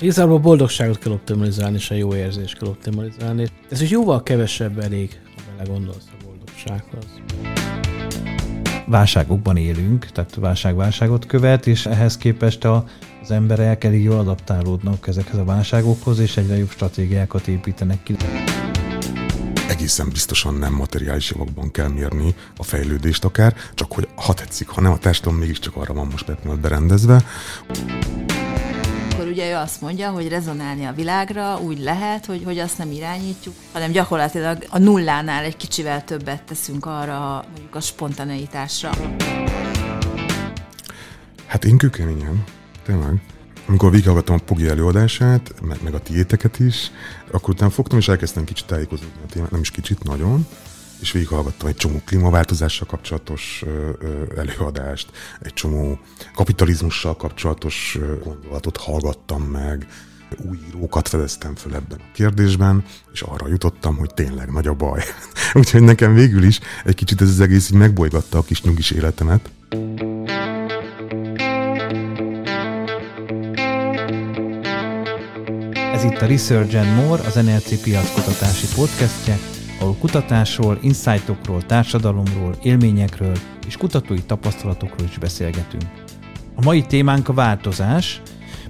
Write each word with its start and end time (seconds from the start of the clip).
Igazából 0.00 0.36
a 0.36 0.40
boldogságot 0.40 0.98
kell 0.98 1.12
optimalizálni, 1.12 1.76
és 1.76 1.90
a 1.90 1.94
jó 1.94 2.14
érzést 2.14 2.58
kell 2.58 2.68
optimalizálni. 2.68 3.46
Ez 3.70 3.80
is 3.80 3.90
jóval 3.90 4.22
kevesebb 4.22 4.78
elég, 4.78 5.20
ha 5.36 5.42
belegondolsz 5.56 6.08
a 6.12 6.24
boldogsághoz. 6.24 7.04
Válságokban 8.86 9.56
élünk, 9.56 10.06
tehát 10.06 10.34
válság-válságot 10.34 11.26
követ, 11.26 11.66
és 11.66 11.86
ehhez 11.86 12.16
képest 12.16 12.64
a, 12.64 12.84
az 13.22 13.30
emberek 13.30 13.84
elég 13.84 14.02
jól 14.02 14.18
adaptálódnak 14.18 15.06
ezekhez 15.06 15.38
a 15.38 15.44
válságokhoz, 15.44 16.18
és 16.18 16.36
egyre 16.36 16.56
jobb 16.56 16.70
stratégiákat 16.70 17.46
építenek 17.46 18.02
ki 18.02 18.16
egészen 19.68 20.08
biztosan 20.08 20.54
nem 20.54 20.72
materiális 20.72 21.30
javakban 21.30 21.70
kell 21.70 21.88
mérni 21.88 22.34
a 22.56 22.62
fejlődést 22.62 23.24
akár, 23.24 23.54
csak 23.74 23.92
hogy 23.92 24.08
ha 24.14 24.34
tetszik, 24.34 24.68
ha 24.68 24.80
nem 24.80 24.92
a 24.92 24.98
testom 24.98 25.34
mégiscsak 25.34 25.76
arra 25.76 25.94
van 25.94 26.06
most 26.06 26.58
berendezve. 26.60 27.22
Ugye 29.40 29.50
ő 29.50 29.54
azt 29.54 29.80
mondja, 29.80 30.10
hogy 30.10 30.28
rezonálni 30.28 30.84
a 30.84 30.92
világra 30.92 31.58
úgy 31.58 31.78
lehet, 31.78 32.26
hogy, 32.26 32.42
hogy 32.44 32.58
azt 32.58 32.78
nem 32.78 32.90
irányítjuk, 32.90 33.54
hanem 33.72 33.90
gyakorlatilag 33.90 34.66
a 34.70 34.78
nullánál 34.78 35.44
egy 35.44 35.56
kicsivel 35.56 36.04
többet 36.04 36.42
teszünk 36.42 36.86
arra 36.86 37.44
mondjuk 37.50 37.74
a 37.74 37.80
spontaneitásra. 37.80 38.90
Hát 41.46 41.64
én 41.64 41.78
kőkeményen, 41.78 42.44
tényleg? 42.84 43.22
Amikor 43.66 43.90
végighallgattam 43.90 44.34
a 44.34 44.44
Pogi 44.44 44.68
előadását, 44.68 45.54
meg, 45.62 45.78
meg 45.82 45.94
a 45.94 46.00
tiéteket 46.00 46.58
is, 46.58 46.90
akkor 47.30 47.54
utána 47.54 47.70
fogtam 47.70 47.98
és 47.98 48.08
elkezdtem 48.08 48.44
kicsit 48.44 48.66
tájékozódni 48.66 49.20
a 49.26 49.32
témát, 49.32 49.50
nem 49.50 49.60
is 49.60 49.70
kicsit, 49.70 50.02
nagyon, 50.02 50.46
és 51.00 51.12
végighallgattam 51.12 51.68
egy 51.68 51.76
csomó 51.76 52.00
klímaváltozással 52.04 52.86
kapcsolatos 52.86 53.64
előadást, 54.36 55.10
egy 55.40 55.52
csomó 55.52 55.98
kapitalizmussal 56.34 57.16
kapcsolatos 57.16 57.98
gondolatot 58.24 58.76
hallgattam 58.76 59.42
meg, 59.42 59.86
új 60.48 60.58
írókat 60.68 61.08
fedeztem 61.08 61.54
föl 61.54 61.74
ebben 61.74 61.98
a 61.98 62.12
kérdésben, 62.12 62.84
és 63.12 63.22
arra 63.22 63.48
jutottam, 63.48 63.96
hogy 63.96 64.14
tényleg 64.14 64.52
nagy 64.52 64.66
a 64.66 64.74
baj. 64.74 65.02
Úgyhogy 65.54 65.82
nekem 65.82 66.14
végül 66.14 66.42
is 66.42 66.60
egy 66.84 66.94
kicsit 66.94 67.20
ez 67.20 67.28
az 67.28 67.40
egész 67.40 67.70
így 67.70 67.76
megbolygatta 67.76 68.38
a 68.38 68.42
kis 68.42 68.62
nyugis 68.62 68.90
életemet. 68.90 69.50
Ez 75.92 76.04
itt 76.04 76.20
a 76.20 76.26
Research 76.26 76.76
and 76.76 76.94
More, 76.94 77.22
az 77.22 77.34
NLC 77.34 77.82
piackutatási 77.82 78.66
podcastje, 78.74 79.38
ahol 79.80 79.96
kutatásról, 79.98 80.78
insightokról, 80.80 81.62
társadalomról, 81.62 82.56
élményekről 82.62 83.36
és 83.66 83.76
kutatói 83.76 84.22
tapasztalatokról 84.22 85.08
is 85.08 85.18
beszélgetünk. 85.18 85.84
A 86.54 86.64
mai 86.64 86.82
témánk 86.82 87.28
a 87.28 87.32
változás. 87.32 88.22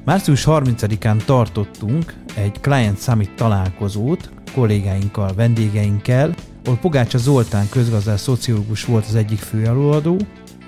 Március 0.05 0.45
30-án 0.47 1.25
tartottunk 1.25 2.15
egy 2.35 2.61
Client 2.61 3.01
Summit 3.01 3.35
találkozót 3.35 4.31
kollégáinkkal, 4.55 5.35
vendégeinkkel, 5.35 6.35
ahol 6.65 6.79
Pogácsa 6.79 7.19
Zoltán 7.19 7.69
közgazdás 7.69 8.21
szociológus 8.21 8.85
volt 8.85 9.07
az 9.07 9.15
egyik 9.15 9.39
főelőadó, 9.39 10.17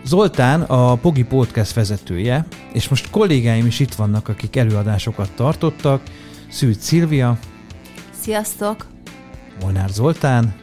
Zoltán 0.05 0.63
a 0.63 0.95
Pogi 0.95 1.25
Podcast 1.25 1.73
vezetője, 1.73 2.47
és 2.73 2.89
most 2.89 3.11
kollégáim 3.11 3.67
is 3.67 3.81
itt 3.81 3.95
vannak, 3.95 4.29
akik 4.29 4.57
előadásokat 4.57 5.31
tartottak, 5.35 6.03
Szűcs 6.49 6.79
Szilvia. 6.79 7.39
Sziasztok! 8.21 8.92
Molnár 9.63 9.89
Zoltán. 9.89 10.55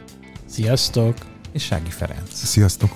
Sziasztok! 0.46 1.16
És 1.52 1.64
Sági 1.64 1.90
Ferenc. 1.90 2.32
Sziasztok! 2.32 2.90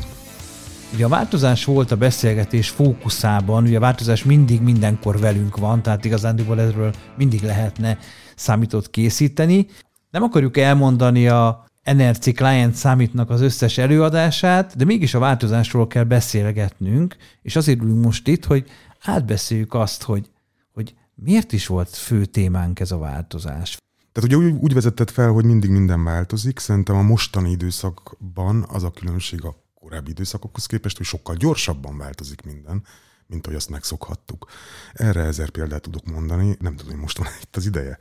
Ugye 0.95 1.05
a 1.05 1.09
változás 1.09 1.65
volt 1.65 1.91
a 1.91 1.97
beszélgetés 1.97 2.69
fókuszában, 2.69 3.65
ugye 3.65 3.77
a 3.77 3.81
változás 3.81 4.25
mindig 4.25 4.61
mindenkor 4.61 5.19
velünk 5.19 5.57
van, 5.57 5.83
tehát 5.83 6.05
igazándiból 6.05 6.61
erről 6.61 6.95
mindig 7.17 7.43
lehetne 7.43 7.99
számított 8.37 8.91
készíteni. 8.91 9.67
Nem 10.11 10.23
akarjuk 10.23 10.57
elmondani 10.57 11.29
a 11.29 11.65
NRC 11.85 12.35
Client 12.35 12.77
Summitnak 12.77 13.31
az 13.31 13.41
összes 13.41 13.79
előadását, 13.79 14.77
de 14.77 14.85
mégis 14.85 15.15
a 15.15 15.19
változásról 15.19 15.87
kell 15.87 16.05
beszélgetnünk, 16.05 17.17
és 17.43 17.57
azért 17.57 17.83
ülünk 17.83 18.05
most 18.05 18.29
itt, 18.29 18.45
hogy 18.45 18.71
átbeszéljük 19.01 19.75
azt, 19.75 20.03
hogy, 20.03 20.31
hogy 20.73 20.95
Miért 21.15 21.53
is 21.53 21.67
volt 21.67 21.89
fő 21.89 22.25
témánk 22.25 22.81
ez 22.81 22.91
a 22.91 22.99
változás? 22.99 23.77
Tehát 24.15 24.33
ugye 24.33 24.37
úgy, 24.37 24.55
úgy 24.61 24.75
vezetett 24.75 25.11
fel, 25.11 25.31
hogy 25.31 25.45
mindig 25.45 25.71
minden 25.71 26.05
változik. 26.05 26.59
Szerintem 26.59 26.97
a 26.97 27.03
mostani 27.03 27.51
időszakban 27.51 28.65
az 28.69 28.83
a 28.83 28.91
különbség 28.91 29.45
a 29.45 29.57
korábbi 29.81 30.11
időszakokhoz 30.11 30.67
képest, 30.67 30.97
hogy 30.97 31.07
sokkal 31.07 31.35
gyorsabban 31.35 31.99
változik 31.99 32.43
minden, 32.43 32.83
mint 33.27 33.47
ahogy 33.47 33.59
azt 33.59 33.71
megszokhattuk. 33.71 34.51
Erre 34.93 35.21
ezer 35.21 35.51
példát 35.51 35.83
tudok 35.83 36.05
mondani, 36.05 36.57
nem 36.61 36.77
tudom, 36.77 36.93
hogy 36.93 37.01
most 37.01 37.19
van 37.19 37.27
itt 37.43 37.57
az 37.57 37.67
ideje. 37.67 37.99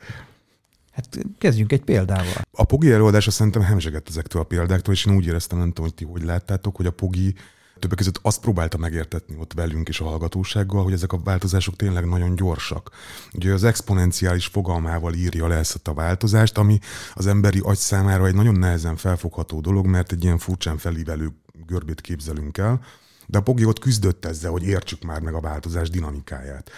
Hát 0.91 1.17
kezdjünk 1.37 1.71
egy 1.71 1.83
példával. 1.83 2.41
A 2.51 2.63
Pogi 2.63 2.91
előadása 2.91 3.31
szerintem 3.31 3.61
hemzsegett 3.61 4.09
ezektől 4.09 4.41
a 4.41 4.45
példáktól, 4.45 4.93
és 4.93 5.05
én 5.05 5.15
úgy 5.15 5.25
éreztem, 5.25 5.57
nem 5.57 5.67
tudom, 5.67 5.85
hogy 5.85 5.93
ti 5.93 6.03
hogy 6.05 6.23
láttátok, 6.23 6.75
hogy 6.75 6.85
a 6.85 6.91
Pogi 6.91 7.35
többek 7.83 7.97
között 7.97 8.19
azt 8.21 8.41
próbálta 8.41 8.77
megértetni 8.77 9.35
ott 9.39 9.53
velünk 9.53 9.89
és 9.89 9.99
a 9.99 10.03
hallgatósággal, 10.03 10.83
hogy 10.83 10.93
ezek 10.93 11.13
a 11.13 11.19
változások 11.23 11.75
tényleg 11.75 12.05
nagyon 12.05 12.35
gyorsak. 12.35 12.89
Ugye 13.33 13.53
az 13.53 13.63
exponenciális 13.63 14.45
fogalmával 14.45 15.13
írja 15.13 15.47
le 15.47 15.55
ezt 15.55 15.87
a 15.87 15.93
változást, 15.93 16.57
ami 16.57 16.79
az 17.13 17.27
emberi 17.27 17.59
agy 17.63 17.77
számára 17.77 18.27
egy 18.27 18.35
nagyon 18.35 18.55
nehezen 18.55 18.95
felfogható 18.95 19.61
dolog, 19.61 19.85
mert 19.85 20.11
egy 20.11 20.23
ilyen 20.23 20.37
furcsán 20.37 20.77
felívelő 20.77 21.29
görbét 21.65 22.01
képzelünk 22.01 22.57
el, 22.57 22.81
de 23.27 23.37
a 23.37 23.41
Pogi 23.41 23.65
ott 23.65 23.79
küzdött 23.79 24.25
ezzel, 24.25 24.51
hogy 24.51 24.63
értsük 24.63 25.03
már 25.03 25.21
meg 25.21 25.33
a 25.33 25.41
változás 25.41 25.89
dinamikáját. 25.89 26.69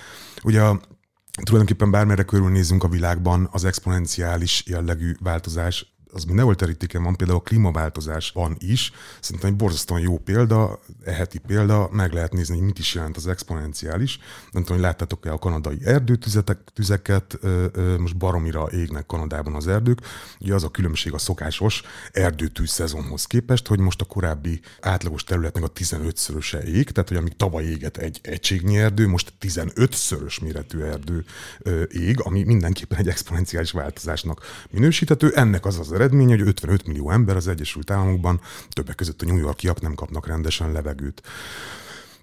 Ugye 0.44 0.62
a 0.62 0.82
tulajdonképpen 1.44 1.92
bármerre 1.92 2.24
körülnézünk 2.24 2.84
a 2.84 2.88
világban, 2.88 3.50
az 3.52 3.66
exponenciális 3.66 4.64
jellegű 4.68 5.16
változás 5.20 5.95
az 6.16 6.24
mindenhol 6.24 6.56
terítéken 6.56 7.04
van, 7.04 7.16
például 7.16 7.40
a 7.40 7.42
klímaváltozásban 7.42 8.56
is. 8.60 8.92
Szerintem 9.20 9.50
egy 9.50 9.56
borzasztóan 9.56 10.02
jó 10.02 10.18
példa, 10.18 10.80
eheti 11.04 11.38
példa, 11.38 11.90
meg 11.92 12.14
lehet 12.14 12.34
nézni, 12.34 12.56
hogy 12.56 12.66
mit 12.66 12.80
is 12.80 12.94
jelent 12.94 13.18
az 13.18 13.28
exponenciális. 13.28 14.20
Nem 14.52 14.64
tudom, 14.64 14.78
hogy 14.78 14.86
láttátok-e 14.86 15.32
a 15.32 15.40
kanadai 15.40 15.78
erdőtüzeket, 15.84 17.40
most 18.00 18.18
baromira 18.18 18.68
égnek 18.72 19.06
Kanadában 19.06 19.56
az 19.56 19.68
erdők. 19.68 20.00
Ugye 20.40 20.54
az 20.54 20.64
a 20.64 20.70
különbség 20.70 21.14
a 21.14 21.18
szokásos 21.18 21.84
erdőtűz 22.12 22.70
szezonhoz 22.70 23.26
képest, 23.26 23.68
hogy 23.68 23.80
most 23.80 24.02
a 24.02 24.06
korábbi 24.06 24.60
átlagos 24.82 25.24
területnek 25.24 25.64
a 25.64 25.72
15-szöröse 25.72 26.64
ég, 26.64 26.90
tehát 26.90 27.10
hogy 27.10 27.18
amíg 27.18 27.36
tavaly 27.36 27.64
éget 27.64 27.98
egy 27.98 28.20
egységnyi 28.24 28.78
erdő, 28.78 29.08
most 29.08 29.34
15-szörös 29.42 30.42
méretű 30.42 30.80
erdő 30.80 31.26
ég, 31.92 32.20
ami 32.20 32.44
mindenképpen 32.44 32.98
egy 32.98 33.08
exponenciális 33.08 33.72
változásnak 33.72 34.42
minősíthető. 34.72 35.32
Ennek 35.36 35.66
az 35.66 35.80
az 35.80 35.92
eredmény, 35.92 36.04
hogy 36.10 36.42
55 36.42 36.88
millió 36.88 37.12
ember 37.12 37.36
az 37.36 37.48
Egyesült 37.48 37.92
Államokban, 37.92 38.42
többek 38.70 38.96
között 38.96 39.22
a 39.22 39.26
New 39.26 39.38
Yorkiak 39.38 39.82
nem 39.82 39.94
kapnak 39.94 40.28
rendesen 40.28 40.72
levegőt. 40.72 41.22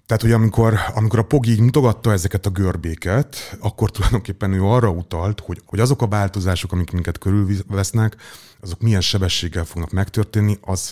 Tehát, 0.05 0.21
hogy 0.21 0.31
amikor, 0.31 0.79
amikor 0.93 1.19
a 1.19 1.25
Pogi 1.25 1.61
mutogatta 1.61 2.11
ezeket 2.11 2.45
a 2.45 2.49
görbéket, 2.49 3.57
akkor 3.59 3.91
tulajdonképpen 3.91 4.53
ő 4.53 4.63
arra 4.63 4.89
utalt, 4.89 5.39
hogy, 5.39 5.61
hogy 5.65 5.79
azok 5.79 6.01
a 6.01 6.07
változások, 6.07 6.71
amik 6.71 6.91
minket 6.91 7.17
körülvesznek, 7.17 8.15
azok 8.61 8.81
milyen 8.81 9.01
sebességgel 9.01 9.65
fognak 9.65 9.91
megtörténni, 9.91 10.57
az 10.61 10.91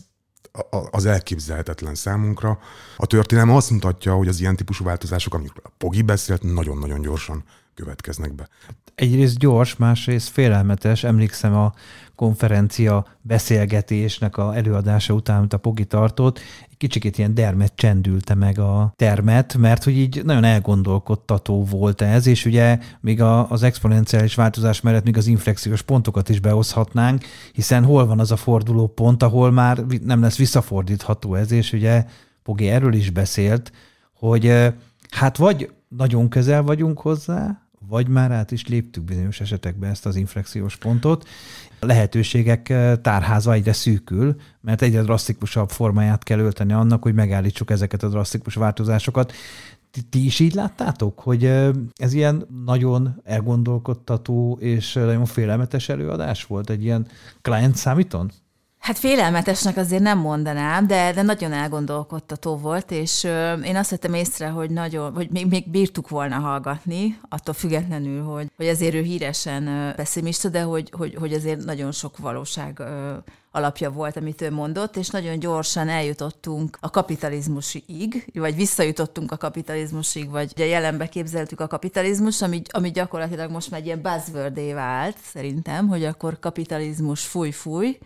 az 0.92 1.06
elképzelhetetlen 1.06 1.96
számunkra. 1.96 2.60
A 2.98 3.06
történelem 3.06 3.50
azt 3.50 3.70
mutatja, 3.70 4.16
hogy 4.16 4.28
az 4.28 4.40
ilyen 4.40 4.56
típusú 4.56 4.84
változások, 4.84 5.34
amikről 5.34 5.64
a 5.66 5.72
Pogi 5.78 6.02
beszélt, 6.02 6.44
nagyon-nagyon 6.44 7.02
gyorsan 7.02 7.44
következnek 7.76 8.34
be. 8.34 8.48
Egyrészt 8.96 9.38
gyors, 9.38 9.76
másrészt 9.76 10.30
félelmetes. 10.30 11.04
Emlékszem 11.04 11.56
a 11.56 11.74
konferencia 12.16 13.06
beszélgetésnek 13.22 14.38
a 14.38 14.56
előadása 14.56 15.14
után, 15.14 15.38
amit 15.38 15.54
a 15.54 15.58
Pogi 15.58 15.86
tartott, 15.86 16.40
kicsikét 16.82 17.18
ilyen 17.18 17.34
dermet 17.34 17.72
csendülte 17.76 18.34
meg 18.34 18.60
a 18.60 18.94
termet, 18.96 19.58
mert 19.58 19.84
hogy 19.84 19.98
így 19.98 20.22
nagyon 20.24 20.44
elgondolkodtató 20.44 21.64
volt 21.64 22.02
ez, 22.02 22.28
és 22.28 22.46
ugye 22.46 22.80
még 23.02 23.22
a, 23.22 23.50
az 23.50 23.64
exponenciális 23.64 24.36
változás 24.36 24.82
mellett 24.82 25.04
még 25.04 25.18
az 25.18 25.28
inflexiós 25.28 25.82
pontokat 25.82 26.30
is 26.30 26.40
behozhatnánk, 26.40 27.26
hiszen 27.54 27.84
hol 27.84 28.06
van 28.06 28.20
az 28.20 28.32
a 28.32 28.36
forduló 28.36 28.88
pont, 28.88 29.24
ahol 29.24 29.52
már 29.52 29.78
nem 30.04 30.22
lesz 30.22 30.38
visszafordítható 30.38 31.36
ez, 31.36 31.52
és 31.52 31.74
ugye 31.74 32.06
Pogi 32.44 32.70
erről 32.70 32.94
is 32.94 33.10
beszélt, 33.10 33.72
hogy 34.14 34.54
hát 35.10 35.38
vagy 35.38 35.72
nagyon 35.88 36.30
közel 36.30 36.62
vagyunk 36.62 37.00
hozzá, 37.00 37.62
vagy 37.88 38.08
már 38.08 38.32
át 38.32 38.52
is 38.52 38.68
léptük 38.68 39.04
bizonyos 39.04 39.40
esetekben 39.42 39.90
ezt 39.90 40.06
az 40.06 40.16
inflexiós 40.16 40.76
pontot. 40.76 41.28
Lehetőségek 41.86 42.70
eh, 42.70 42.96
tárháza 42.96 43.54
egyre 43.54 43.74
szűkül, 43.74 44.36
mert 44.62 44.82
egyre 44.82 45.02
drasztikusabb 45.02 45.70
formáját 45.70 46.24
kell 46.24 46.40
ölteni 46.40 46.74
annak, 46.74 47.04
hogy 47.04 47.14
megállítsuk 47.14 47.72
ezeket 47.72 48.04
a 48.04 48.10
drasztikus 48.10 48.56
változásokat. 48.56 49.34
Ti, 49.92 50.02
ti 50.02 50.26
is 50.26 50.40
így 50.40 50.54
láttátok, 50.54 51.20
hogy 51.20 51.46
ez 51.96 52.14
ilyen 52.14 52.48
nagyon 52.66 53.22
elgondolkodtató 53.24 54.58
és 54.60 54.94
nagyon 54.94 55.26
félelmetes 55.26 55.90
előadás 55.90 56.46
volt 56.46 56.70
egy 56.70 56.84
ilyen 56.84 57.08
client 57.42 57.76
számíton? 57.76 58.32
Hát 58.82 58.98
félelmetesnek 58.98 59.78
azért 59.78 60.02
nem 60.02 60.18
mondanám, 60.18 60.88
de, 60.88 61.12
de 61.14 61.22
nagyon 61.22 61.54
elgondolkodtató 61.54 62.58
volt, 62.58 62.92
és 62.92 63.24
ö, 63.24 63.54
én 63.54 63.76
azt 63.76 63.90
vettem 63.90 64.14
észre, 64.14 64.48
hogy 64.48 64.70
nagyon, 64.70 65.14
hogy 65.14 65.30
még, 65.30 65.48
még 65.48 65.70
bírtuk 65.70 66.10
volna 66.10 66.40
hallgatni, 66.40 67.20
attól 67.30 67.54
függetlenül, 67.54 68.24
hogy, 68.24 68.52
hogy 68.58 68.68
azért 68.68 68.94
ő 68.94 69.02
híresen 69.02 69.68
ö, 69.68 69.94
pessimista, 69.94 70.50
de 70.50 70.62
hogy, 70.62 70.90
hogy, 70.98 71.16
hogy 71.16 71.34
azért 71.34 71.66
nagyon 71.66 71.92
sok 71.92 72.18
valóság 72.18 72.80
ö, 72.80 73.14
alapja 73.52 73.92
volt, 73.92 74.18
amit 74.18 74.42
ő 74.42 74.52
mondott, 74.52 74.98
és 74.98 75.10
nagyon 75.10 75.40
gyorsan 75.40 75.90
eljutottunk 75.90 76.78
a 76.80 76.90
kapitalizmusig, 76.90 78.32
vagy 78.34 78.56
visszajutottunk 78.56 79.32
a 79.32 79.38
kapitalizmusig, 79.38 80.30
vagy 80.30 80.54
a 80.56 80.62
jelenbe 80.62 81.08
képzeltük 81.08 81.60
a 81.60 81.68
kapitalizmus, 81.68 82.42
ami, 82.42 82.62
ami 82.70 82.92
gyakorlatilag 82.92 83.52
most 83.52 83.72
már 83.72 83.80
egy 83.80 83.86
ilyen 83.86 84.02
buzzword 84.02 84.74
vált, 84.74 85.18
szerintem, 85.24 85.88
hogy 85.88 86.06
akkor 86.06 86.40
kapitalizmus 86.40 87.26
fúj-fúj, 87.26 87.98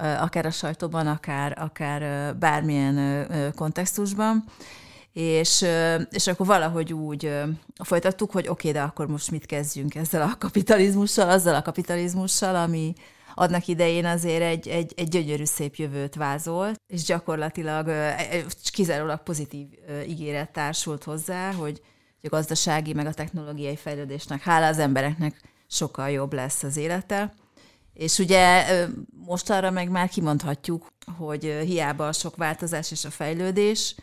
akár 0.00 0.46
a 0.46 0.50
sajtóban, 0.50 1.06
akár, 1.06 1.56
akár 1.58 2.36
bármilyen 2.36 3.26
kontextusban. 3.54 4.44
És, 5.12 5.64
és 6.10 6.26
akkor 6.26 6.46
valahogy 6.46 6.92
úgy 6.92 7.32
folytattuk, 7.82 8.30
hogy 8.30 8.48
oké, 8.48 8.70
de 8.70 8.80
akkor 8.80 9.06
most 9.06 9.30
mit 9.30 9.46
kezdjünk 9.46 9.94
ezzel 9.94 10.22
a 10.22 10.36
kapitalizmussal, 10.38 11.30
azzal 11.30 11.54
a 11.54 11.62
kapitalizmussal, 11.62 12.56
ami 12.56 12.94
adnak 13.34 13.66
idején 13.66 14.04
azért 14.04 14.42
egy, 14.42 14.68
egy, 14.68 14.92
egy 14.96 15.08
gyönyörű 15.08 15.44
szép 15.44 15.74
jövőt 15.74 16.14
vázolt, 16.14 16.80
és 16.86 17.02
gyakorlatilag 17.02 17.90
kizárólag 18.72 19.22
pozitív 19.22 19.66
ígéret 20.06 20.50
társult 20.50 21.04
hozzá, 21.04 21.52
hogy 21.52 21.82
a 22.22 22.28
gazdasági 22.28 22.92
meg 22.92 23.06
a 23.06 23.12
technológiai 23.12 23.76
fejlődésnek 23.76 24.42
hála 24.42 24.66
az 24.66 24.78
embereknek 24.78 25.40
sokkal 25.66 26.10
jobb 26.10 26.32
lesz 26.32 26.62
az 26.62 26.76
élete. 26.76 27.34
És 28.00 28.18
ugye 28.18 28.64
most 29.26 29.50
arra 29.50 29.70
meg 29.70 29.90
már 29.90 30.08
kimondhatjuk, 30.08 30.86
hogy 31.18 31.58
hiába 31.64 32.06
a 32.06 32.12
sok 32.12 32.36
változás 32.36 32.90
és 32.90 33.04
a 33.04 33.10
fejlődés, 33.10 33.94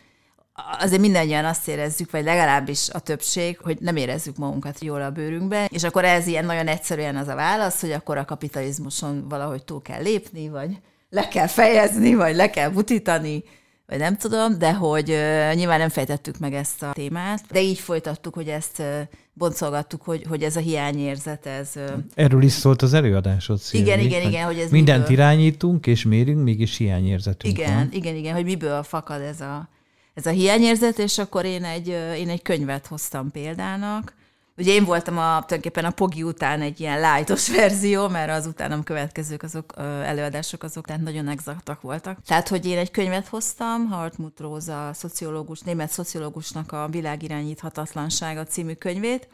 azért 0.78 1.00
mindannyian 1.00 1.44
azt 1.44 1.68
érezzük, 1.68 2.10
vagy 2.10 2.24
legalábbis 2.24 2.88
a 2.90 2.98
többség, 2.98 3.58
hogy 3.58 3.78
nem 3.80 3.96
érezzük 3.96 4.36
magunkat 4.36 4.80
jól 4.80 5.02
a 5.02 5.10
bőrünkben, 5.10 5.68
és 5.70 5.84
akkor 5.84 6.04
ez 6.04 6.26
ilyen 6.26 6.44
nagyon 6.44 6.66
egyszerűen 6.66 7.16
az 7.16 7.28
a 7.28 7.34
válasz, 7.34 7.80
hogy 7.80 7.92
akkor 7.92 8.16
a 8.16 8.24
kapitalizmuson 8.24 9.28
valahogy 9.28 9.64
túl 9.64 9.82
kell 9.82 10.02
lépni, 10.02 10.48
vagy 10.48 10.78
le 11.10 11.28
kell 11.28 11.46
fejezni, 11.46 12.14
vagy 12.14 12.34
le 12.34 12.50
kell 12.50 12.68
butítani, 12.68 13.44
vagy 13.86 13.98
nem 13.98 14.16
tudom, 14.16 14.58
de 14.58 14.74
hogy 14.74 15.10
uh, 15.10 15.54
nyilván 15.54 15.78
nem 15.78 15.88
fejtettük 15.88 16.38
meg 16.38 16.54
ezt 16.54 16.82
a 16.82 16.92
témát, 16.92 17.44
de 17.50 17.60
így 17.60 17.78
folytattuk, 17.78 18.34
hogy 18.34 18.48
ezt 18.48 18.78
uh, 18.78 19.00
boncolgattuk, 19.38 20.02
hogy, 20.02 20.24
hogy 20.28 20.42
ez 20.42 20.56
a 20.56 20.60
hiányérzet, 20.60 21.46
ez... 21.46 21.72
Erről 22.14 22.42
is 22.42 22.52
szólt 22.52 22.82
az 22.82 22.94
előadásod, 22.94 23.58
Szilvi, 23.58 23.86
Igen, 23.86 24.00
igen, 24.00 24.28
igen, 24.28 24.46
hogy 24.46 24.58
ez 24.58 24.70
Mindent 24.70 25.08
miből... 25.08 25.16
irányítunk, 25.16 25.86
és 25.86 26.04
mérünk, 26.04 26.42
mégis 26.42 26.76
hiányérzetünk 26.76 27.58
igen, 27.58 27.74
van. 27.74 27.88
Igen, 27.92 28.14
igen, 28.14 28.34
hogy 28.34 28.44
miből 28.44 28.82
fakad 28.82 29.20
ez 29.20 29.40
a, 29.40 29.68
ez 30.14 30.26
a 30.26 30.30
hiányérzet, 30.30 30.98
és 30.98 31.18
akkor 31.18 31.44
én 31.44 31.64
egy, 31.64 31.88
én 32.16 32.28
egy 32.28 32.42
könyvet 32.42 32.86
hoztam 32.86 33.30
példának, 33.30 34.14
Ugye 34.58 34.72
én 34.72 34.84
voltam 34.84 35.18
a, 35.18 35.22
tulajdonképpen 35.22 35.84
a 35.84 35.90
Pogi 35.90 36.22
után 36.22 36.60
egy 36.60 36.80
ilyen 36.80 37.00
lájtos 37.00 37.50
verzió, 37.56 38.08
mert 38.08 38.30
az 38.30 38.46
utánam 38.46 38.82
következők 38.82 39.42
azok 39.42 39.72
előadások 40.04 40.62
azok 40.62 40.86
tehát 40.86 41.02
nagyon 41.02 41.28
exaktak 41.28 41.80
voltak. 41.80 42.18
Tehát, 42.26 42.48
hogy 42.48 42.66
én 42.66 42.78
egy 42.78 42.90
könyvet 42.90 43.28
hoztam, 43.28 43.86
Hartmut 43.86 44.40
Róza, 44.40 44.90
szociológus, 44.92 45.60
német 45.60 45.90
szociológusnak 45.90 46.72
a 46.72 46.88
Világirányíthatatlansága 46.90 48.44
című 48.44 48.72
könyvét, 48.72 49.28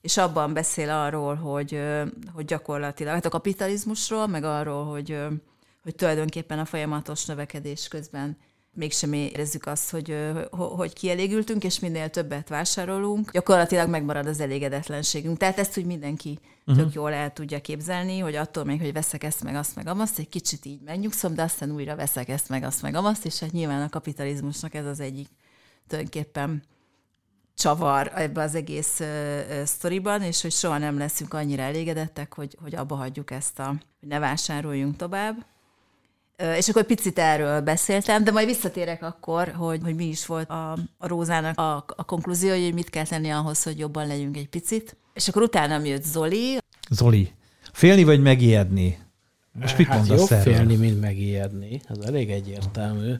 és 0.00 0.16
abban 0.16 0.52
beszél 0.52 0.90
arról, 0.90 1.34
hogy, 1.34 1.82
hogy 2.34 2.44
gyakorlatilag, 2.44 3.14
hát 3.14 3.24
a 3.24 3.28
kapitalizmusról, 3.28 4.26
meg 4.26 4.44
arról, 4.44 4.84
hogy, 4.84 5.18
hogy 5.82 5.94
tulajdonképpen 5.94 6.58
a 6.58 6.64
folyamatos 6.64 7.24
növekedés 7.24 7.88
közben 7.88 8.36
mégsem 8.72 9.12
érezzük 9.12 9.66
azt, 9.66 9.90
hogy, 9.90 10.16
hogy 10.50 10.92
kielégültünk, 10.92 11.64
és 11.64 11.78
minél 11.78 12.08
többet 12.08 12.48
vásárolunk, 12.48 13.30
gyakorlatilag 13.30 13.88
megmarad 13.88 14.26
az 14.26 14.40
elégedetlenségünk. 14.40 15.36
Tehát 15.36 15.58
ezt 15.58 15.78
úgy 15.78 15.84
mindenki 15.84 16.38
uh-huh. 16.66 16.84
tök 16.84 16.94
jól 16.94 17.12
el 17.12 17.32
tudja 17.32 17.60
képzelni, 17.60 18.18
hogy 18.18 18.34
attól 18.34 18.64
még, 18.64 18.80
hogy 18.80 18.92
veszek 18.92 19.24
ezt 19.24 19.42
meg 19.42 19.54
azt 19.54 19.76
meg 19.76 19.86
amazt, 19.86 20.18
egy 20.18 20.28
kicsit 20.28 20.64
így 20.64 20.80
megnyugszom, 20.80 21.34
de 21.34 21.42
aztán 21.42 21.70
újra 21.70 21.96
veszek 21.96 22.28
ezt 22.28 22.48
meg 22.48 22.62
azt 22.62 22.82
meg 22.82 22.94
amazt, 22.94 23.24
és 23.24 23.38
hát 23.38 23.52
nyilván 23.52 23.82
a 23.82 23.88
kapitalizmusnak 23.88 24.74
ez 24.74 24.86
az 24.86 25.00
egyik 25.00 25.28
tulajdonképpen 25.86 26.62
csavar 27.54 28.12
ebbe 28.14 28.42
az 28.42 28.54
egész 28.54 29.00
uh, 29.00 29.62
sztoriban, 29.64 30.22
és 30.22 30.42
hogy 30.42 30.52
soha 30.52 30.78
nem 30.78 30.98
leszünk 30.98 31.34
annyira 31.34 31.62
elégedettek, 31.62 32.34
hogy, 32.34 32.56
hogy 32.62 32.74
abba 32.74 32.94
hagyjuk 32.94 33.30
ezt 33.30 33.58
a, 33.58 33.66
hogy 34.00 34.08
ne 34.08 34.18
vásároljunk 34.18 34.96
tovább. 34.96 35.49
És 36.56 36.68
akkor 36.68 36.82
picit 36.84 37.18
erről 37.18 37.60
beszéltem, 37.60 38.24
de 38.24 38.30
majd 38.30 38.46
visszatérek 38.46 39.02
akkor, 39.02 39.48
hogy, 39.48 39.80
hogy 39.82 39.94
mi 39.94 40.04
is 40.04 40.26
volt 40.26 40.50
a, 40.50 40.72
a 40.98 41.06
Rózának 41.06 41.58
a, 41.58 41.76
a 41.96 42.04
konklúzió, 42.04 42.50
hogy 42.50 42.74
mit 42.74 42.90
kell 42.90 43.04
tenni 43.04 43.30
ahhoz, 43.30 43.62
hogy 43.62 43.78
jobban 43.78 44.06
legyünk 44.06 44.36
egy 44.36 44.48
picit. 44.48 44.96
És 45.14 45.28
akkor 45.28 45.42
utána 45.42 45.84
jött 45.84 46.02
Zoli. 46.02 46.58
Zoli, 46.90 47.32
félni 47.72 48.04
vagy 48.04 48.20
megijedni? 48.20 48.98
Most 49.52 49.78
mit 49.78 49.86
hát 49.86 50.06
jobb 50.06 50.30
erről? 50.30 50.54
félni, 50.54 50.76
mint 50.76 51.00
megijedni, 51.00 51.80
ez 51.88 51.98
elég 51.98 52.30
egyértelmű. 52.30 53.14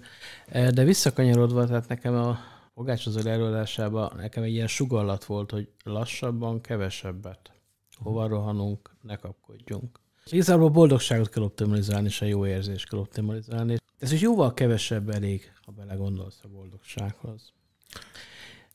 De 0.52 0.84
visszakanyarodva, 0.84 1.66
tehát 1.66 1.88
nekem 1.88 2.14
a 2.14 2.38
Pogács 2.74 3.06
az 3.06 3.26
előadásában 3.26 4.12
nekem 4.16 4.42
egy 4.42 4.52
ilyen 4.52 4.66
sugallat 4.66 5.24
volt, 5.24 5.50
hogy 5.50 5.68
lassabban, 5.84 6.60
kevesebbet. 6.60 7.52
Hova 7.96 8.26
rohanunk, 8.26 8.90
ne 9.02 9.16
kapkodjunk. 9.16 10.00
Igazából 10.32 10.66
a 10.66 10.70
boldogságot 10.70 11.28
kell 11.28 11.42
optimalizálni, 11.42 12.06
és 12.06 12.20
a 12.20 12.24
jó 12.24 12.46
érzést 12.46 12.88
kell 12.88 12.98
optimalizálni. 12.98 13.76
Ez 13.98 14.12
is 14.12 14.20
jóval 14.20 14.54
kevesebb 14.54 15.10
elég, 15.10 15.52
ha 15.64 15.72
belegondolsz 15.72 16.40
a 16.42 16.48
boldogsághoz. 16.48 17.52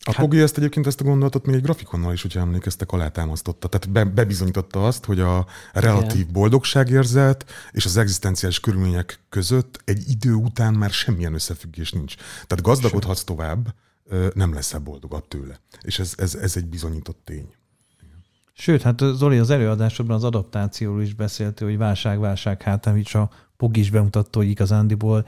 A 0.08 0.12
hát, 0.12 0.26
Pogi 0.26 0.40
ezt 0.40 0.58
egyébként 0.58 0.88
ezt 0.88 1.02
a 1.02 1.04
gondolatot 1.04 1.46
még 1.46 1.56
egy 1.56 1.62
grafikonnal 1.62 2.14
is, 2.14 2.22
hogyha 2.22 2.40
emlékeztek, 2.40 2.92
alátámasztotta. 2.92 3.68
Tehát 3.68 3.90
be, 3.90 4.04
bebizonyította 4.04 4.88
azt, 4.88 5.06
hogy 5.06 5.20
a 5.20 5.46
relatív 5.74 6.20
igen. 6.20 6.34
boldogságérzet 6.34 7.46
és 7.72 7.86
az 7.86 7.98
egzisztenciális 7.98 8.60
körülmények 8.60 9.20
között 9.30 9.82
egy 9.86 10.10
idő 10.10 10.34
után 10.34 10.74
már 10.74 10.90
semmilyen 10.90 11.34
összefüggés 11.34 11.92
nincs. 11.92 12.16
Tehát 12.16 12.62
gazdagodhatsz 12.62 13.24
tovább, 13.24 13.74
nem 14.34 14.54
leszel 14.54 14.80
boldogabb 14.80 15.28
tőle. 15.28 15.60
És 15.82 16.00
ez, 16.00 16.14
ez, 16.18 16.36
ez 16.36 16.56
egy 16.56 16.66
bizonyított 16.66 17.20
tény. 17.24 17.54
Sőt, 18.58 18.82
hát 18.82 19.00
Zoli 19.00 19.38
az 19.38 19.50
előadásodban 19.50 20.16
az 20.16 20.24
adaptációról 20.24 21.02
is 21.02 21.14
beszélt, 21.14 21.60
hogy 21.60 21.78
válság, 21.78 22.20
válság, 22.20 22.62
hát 22.62 22.86
amit 22.86 23.08
a 23.14 23.30
Pog 23.58 23.78
is 23.78 23.90
bemutatta, 23.90 24.40
hogy 24.40 24.48
igazándiból 24.48 25.26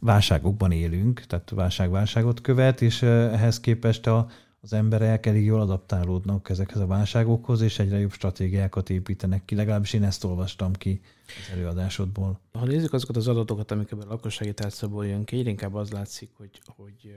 válságokban 0.00 0.72
élünk, 0.72 1.20
tehát 1.20 1.50
válság 1.50 1.90
válságot 1.90 2.40
követ, 2.40 2.82
és 2.82 3.02
ehhez 3.02 3.60
képest 3.60 4.06
a, 4.06 4.28
az 4.60 4.72
emberek 4.72 5.26
elég 5.26 5.44
jól 5.44 5.60
adaptálódnak 5.60 6.50
ezekhez 6.50 6.80
a 6.80 6.86
válságokhoz, 6.86 7.60
és 7.60 7.78
egyre 7.78 7.98
jobb 7.98 8.12
stratégiákat 8.12 8.90
építenek 8.90 9.44
ki. 9.44 9.54
Legalábbis 9.54 9.92
én 9.92 10.04
ezt 10.04 10.24
olvastam 10.24 10.72
ki 10.72 11.00
az 11.26 11.52
előadásodból. 11.56 12.40
Ha 12.52 12.64
nézzük 12.64 12.92
azokat 12.92 13.16
az 13.16 13.28
adatokat, 13.28 13.70
amik 13.70 13.90
ebből 13.90 14.04
a 14.04 14.10
lakossági 14.10 14.54
tárcából 14.54 15.06
jön 15.06 15.24
ki, 15.24 15.36
egyre 15.36 15.74
az 15.74 15.90
látszik, 15.90 16.30
hogy, 16.36 16.60
hogy, 16.76 17.14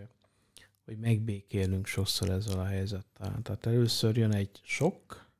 hogy 0.85 0.97
megbékélünk 0.97 1.85
sokszor 1.85 2.29
ezzel 2.29 2.59
a 2.59 2.65
helyzettel. 2.65 3.39
Tehát 3.43 3.65
először 3.65 4.17
jön 4.17 4.33
egy 4.33 4.59
sok, 4.63 5.31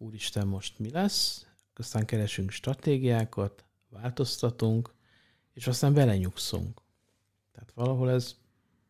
úristen, 0.00 0.46
most 0.46 0.78
mi 0.78 0.90
lesz, 0.90 1.46
aztán 1.74 2.06
keresünk 2.06 2.50
stratégiákat, 2.50 3.64
változtatunk, 3.88 4.94
és 5.52 5.66
aztán 5.66 5.94
belenyugszunk. 5.94 6.80
Tehát 7.52 7.72
valahol 7.74 8.10
ez 8.10 8.36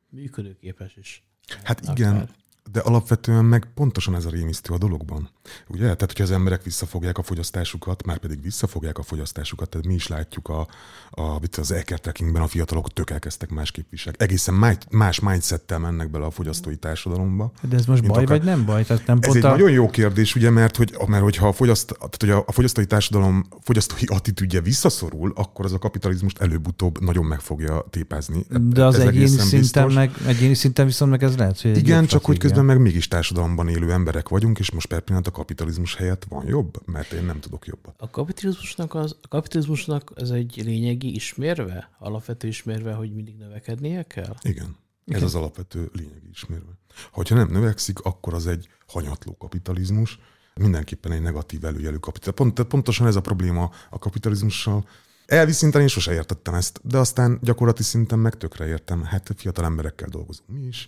működőképes 0.09 0.97
is. 0.97 1.25
Hát 1.63 1.81
igen, 1.81 2.15
akár. 2.15 2.35
De 2.73 2.81
alapvetően 2.81 3.45
meg 3.45 3.69
pontosan 3.75 4.15
ez 4.15 4.25
a 4.25 4.31
rémisztő 4.31 4.75
a 4.75 4.79
dologban. 4.79 5.31
Ugye? 5.69 5.83
Tehát, 5.83 6.07
hogyha 6.07 6.25
az 6.25 6.31
emberek 6.31 6.63
visszafogják 6.63 7.19
a 7.19 7.23
fogyasztásukat, 7.23 8.05
már 8.05 8.19
pedig 8.19 8.43
visszafogják 8.43 8.99
a 8.99 9.03
fogyasztásukat, 9.03 9.69
tehát 9.69 9.87
mi 9.87 9.95
is 9.95 10.07
látjuk 10.07 10.49
a, 10.49 10.67
a, 11.11 11.41
az 11.57 11.73
ekertrekingben 11.73 12.43
a 12.43 12.47
fiatalok 12.47 12.93
tök 12.93 13.11
elkezdtek 13.11 13.51
másképp 13.51 13.91
viselni. 13.91 14.19
Egészen 14.21 14.79
más, 14.91 15.21
mindsettel 15.21 15.79
mennek 15.79 16.11
bele 16.11 16.25
a 16.25 16.31
fogyasztói 16.31 16.77
társadalomba. 16.77 17.53
De 17.69 17.77
ez 17.77 17.87
most 17.87 18.07
baj, 18.07 18.25
akár... 18.25 18.39
vagy 18.39 18.47
nem 18.47 18.65
baj? 18.65 18.85
Tehát 18.85 19.07
nem 19.07 19.19
ez 19.21 19.35
egy 19.35 19.45
a... 19.45 19.49
nagyon 19.49 19.71
jó 19.71 19.91
kérdés, 19.91 20.35
ugye, 20.35 20.51
mert, 20.51 20.77
hogy, 20.77 20.97
mert 21.07 21.23
hogyha 21.23 21.49
a, 21.49 21.53
fogyaszt, 21.53 21.97
tehát, 21.99 22.17
hogy 22.19 22.31
a, 22.31 22.53
fogyasztói 22.53 22.87
társadalom 22.87 23.47
fogyasztói 23.61 24.07
attitűdje 24.07 24.61
visszaszorul, 24.61 25.33
akkor 25.37 25.65
az 25.65 25.73
a 25.73 25.79
kapitalizmust 25.79 26.39
előbb-utóbb 26.39 27.01
nagyon 27.01 27.25
meg 27.25 27.41
fogja 27.41 27.87
tépezni. 27.91 28.47
De 28.61 28.85
az 28.85 28.95
ez 28.95 29.07
egyéni 29.07 29.27
szinten, 29.27 29.93
meg, 29.93 30.11
egyéni 30.27 30.55
szinten 30.55 30.87
viszont 30.87 31.11
meg 31.11 31.23
ez 31.23 31.37
lehet, 31.37 31.61
hogy 31.61 31.77
Igen, 31.77 32.07
csak 32.07 32.25
hogy 32.25 32.39
közben 32.51 32.77
meg 32.77 32.81
mégis 32.87 33.09
társadalomban 33.09 33.69
élő 33.69 33.93
emberek 33.93 34.29
vagyunk, 34.29 34.59
és 34.59 34.71
most 34.71 34.87
per 34.87 35.01
pillanat 35.01 35.27
a 35.27 35.31
kapitalizmus 35.31 35.97
helyett 35.97 36.25
van 36.29 36.47
jobb, 36.47 36.83
mert 36.85 37.13
én 37.13 37.25
nem 37.25 37.41
tudok 37.41 37.67
jobbat. 37.67 37.95
A 37.99 38.11
kapitalizmusnak, 38.11 38.95
az, 38.95 39.17
a 39.23 39.29
kapitalizmusnak 39.29 40.13
ez 40.17 40.31
egy 40.31 40.61
lényegi 40.65 41.15
ismérve, 41.15 41.91
alapvető 41.99 42.49
ismérve, 42.49 42.93
hogy 42.93 43.15
mindig 43.15 43.37
növekednie 43.37 44.03
kell? 44.03 44.35
Igen. 44.43 44.77
Ez 45.07 45.23
az 45.23 45.35
alapvető 45.35 45.91
lényegi 45.93 46.29
ismérve. 46.33 46.79
Ha 47.11 47.23
nem 47.29 47.49
növekszik, 47.51 47.99
akkor 47.99 48.35
az 48.35 48.47
egy 48.47 48.69
hanyatló 48.87 49.37
kapitalizmus, 49.37 50.19
mindenképpen 50.55 51.13
egy 51.13 51.23
negatív 51.23 51.65
előjelű 51.65 51.97
kapitalizmus. 51.97 52.55
Pont, 52.55 52.69
pontosan 52.69 53.07
ez 53.07 53.17
a 53.17 53.21
probléma 53.21 53.71
a 53.91 53.99
kapitalizmussal, 53.99 54.89
elvi 55.31 55.53
szinten 55.53 55.81
én 55.81 55.89
sose 55.89 56.13
értettem 56.13 56.55
ezt, 56.55 56.81
de 56.83 56.99
aztán 56.99 57.39
gyakorlati 57.43 57.83
szinten 57.83 58.19
meg 58.19 58.35
tökre 58.35 58.67
értem. 58.67 59.05
Hát 59.05 59.31
fiatal 59.37 59.65
emberekkel 59.65 60.09
dolgozunk 60.09 60.49
mi 60.49 60.67
is, 60.67 60.87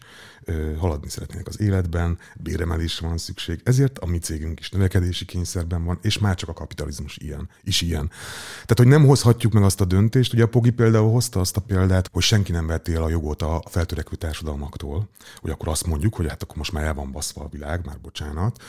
haladni 0.78 1.08
szeretnének 1.08 1.46
az 1.46 1.60
életben, 1.60 2.18
béremelésre 2.36 3.06
van 3.06 3.18
szükség, 3.18 3.60
ezért 3.64 3.98
a 3.98 4.06
mi 4.06 4.18
cégünk 4.18 4.60
is 4.60 4.70
növekedési 4.70 5.24
kényszerben 5.24 5.84
van, 5.84 5.98
és 6.02 6.18
már 6.18 6.34
csak 6.34 6.48
a 6.48 6.52
kapitalizmus 6.52 7.16
ilyen, 7.16 7.48
is 7.62 7.80
ilyen. 7.80 8.08
Tehát, 8.52 8.78
hogy 8.78 8.86
nem 8.86 9.06
hozhatjuk 9.06 9.52
meg 9.52 9.62
azt 9.62 9.80
a 9.80 9.84
döntést, 9.84 10.32
ugye 10.32 10.42
a 10.42 10.48
Pogi 10.48 10.70
például 10.70 11.10
hozta 11.10 11.40
azt 11.40 11.56
a 11.56 11.60
példát, 11.60 12.08
hogy 12.12 12.22
senki 12.22 12.52
nem 12.52 12.66
vett 12.66 12.88
el 12.88 13.02
a 13.02 13.08
jogot 13.08 13.42
a 13.42 13.62
feltörekvő 13.70 14.16
társadalmaktól, 14.16 15.08
hogy 15.40 15.50
akkor 15.50 15.68
azt 15.68 15.86
mondjuk, 15.86 16.14
hogy 16.14 16.28
hát 16.28 16.42
akkor 16.42 16.56
most 16.56 16.72
már 16.72 16.84
el 16.84 16.94
van 16.94 17.12
baszva 17.12 17.44
a 17.44 17.48
világ, 17.48 17.84
már 17.84 18.00
bocsánat, 18.00 18.62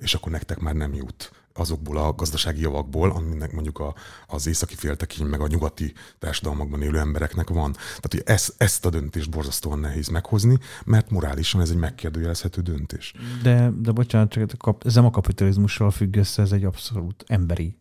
és 0.00 0.14
akkor 0.14 0.32
nektek 0.32 0.58
már 0.58 0.74
nem 0.74 0.94
jut 0.94 1.30
azokból 1.58 1.96
a 1.96 2.12
gazdasági 2.12 2.60
javakból, 2.60 3.10
aminek 3.10 3.52
mondjuk 3.52 3.78
a, 3.78 3.94
az 4.26 4.46
északi 4.46 4.74
féltekény, 4.74 5.26
meg 5.26 5.40
a 5.40 5.46
nyugati 5.46 5.92
társadalmakban 6.18 6.82
élő 6.82 6.98
embereknek 6.98 7.48
van. 7.48 7.72
Tehát, 7.72 8.08
hogy 8.10 8.22
ezt, 8.24 8.54
ezt 8.56 8.84
a 8.86 8.90
döntést 8.90 9.30
borzasztóan 9.30 9.78
nehéz 9.78 10.08
meghozni, 10.08 10.58
mert 10.84 11.10
morálisan 11.10 11.60
ez 11.60 11.70
egy 11.70 11.76
megkérdőjelezhető 11.76 12.60
döntés. 12.60 13.14
De, 13.42 13.70
de 13.78 13.90
bocsánat, 13.90 14.30
csak 14.30 14.76
ez 14.84 14.94
nem 14.94 15.04
a 15.04 15.10
kapitalizmussal 15.10 15.90
függ 15.90 16.16
össze, 16.16 16.42
ez 16.42 16.52
egy 16.52 16.64
abszolút 16.64 17.24
emberi 17.26 17.78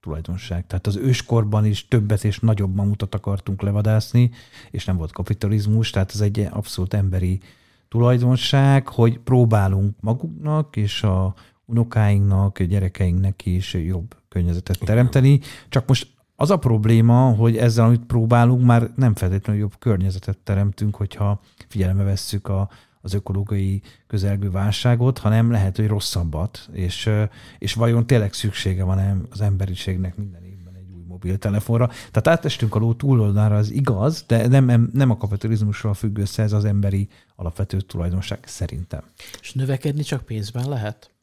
tulajdonság. 0.00 0.66
Tehát 0.66 0.86
az 0.86 0.96
őskorban 0.96 1.64
is 1.64 1.88
többet 1.88 2.24
és 2.24 2.38
nagyobb 2.38 2.74
mamutat 2.74 3.14
akartunk 3.14 3.62
levadászni, 3.62 4.30
és 4.70 4.84
nem 4.84 4.96
volt 4.96 5.12
kapitalizmus, 5.12 5.90
tehát 5.90 6.10
ez 6.14 6.20
egy 6.20 6.38
abszolút 6.50 6.94
emberi 6.94 7.40
tulajdonság, 7.88 8.88
hogy 8.88 9.18
próbálunk 9.18 9.96
magunknak 10.00 10.76
és 10.76 11.02
a 11.02 11.34
unokáinknak, 11.66 12.62
gyerekeinknek 12.62 13.46
is 13.46 13.74
jobb 13.74 14.16
környezetet 14.28 14.78
teremteni. 14.78 15.40
Csak 15.68 15.86
most 15.86 16.12
az 16.36 16.50
a 16.50 16.56
probléma, 16.56 17.34
hogy 17.34 17.56
ezzel, 17.56 17.84
amit 17.84 18.06
próbálunk, 18.06 18.64
már 18.64 18.90
nem 18.96 19.14
feltétlenül 19.14 19.60
jobb 19.60 19.78
környezetet 19.78 20.38
teremtünk, 20.38 20.96
hogyha 20.96 21.40
figyelembe 21.68 22.02
vesszük 22.02 22.48
a, 22.48 22.70
az 23.00 23.14
ökológiai 23.14 23.82
közelgő 24.06 24.50
válságot, 24.50 25.18
hanem 25.18 25.50
lehet, 25.50 25.76
hogy 25.76 25.86
rosszabbat, 25.86 26.68
és, 26.72 27.10
és 27.58 27.74
vajon 27.74 28.06
tényleg 28.06 28.32
szüksége 28.32 28.84
van 28.84 29.26
az 29.30 29.40
emberiségnek 29.40 30.16
minden 30.16 30.42
évben 30.44 30.74
egy 30.74 30.90
új 30.96 31.02
mobiltelefonra. 31.08 31.86
Tehát 31.86 32.28
átestünk 32.28 32.74
a 32.74 32.78
ló 32.78 32.94
túloldára, 32.94 33.56
az 33.56 33.70
igaz, 33.70 34.24
de 34.26 34.46
nem, 34.60 34.90
nem 34.92 35.10
a 35.10 35.16
kapitalizmusról 35.16 35.94
függ 35.94 36.18
össze, 36.18 36.42
ez 36.42 36.52
az 36.52 36.64
emberi 36.64 37.08
alapvető 37.36 37.80
tulajdonság 37.80 38.38
szerintem. 38.44 39.02
És 39.40 39.52
növekedni 39.52 40.02
csak 40.02 40.22
pénzben 40.22 40.68
lehet? 40.68 41.13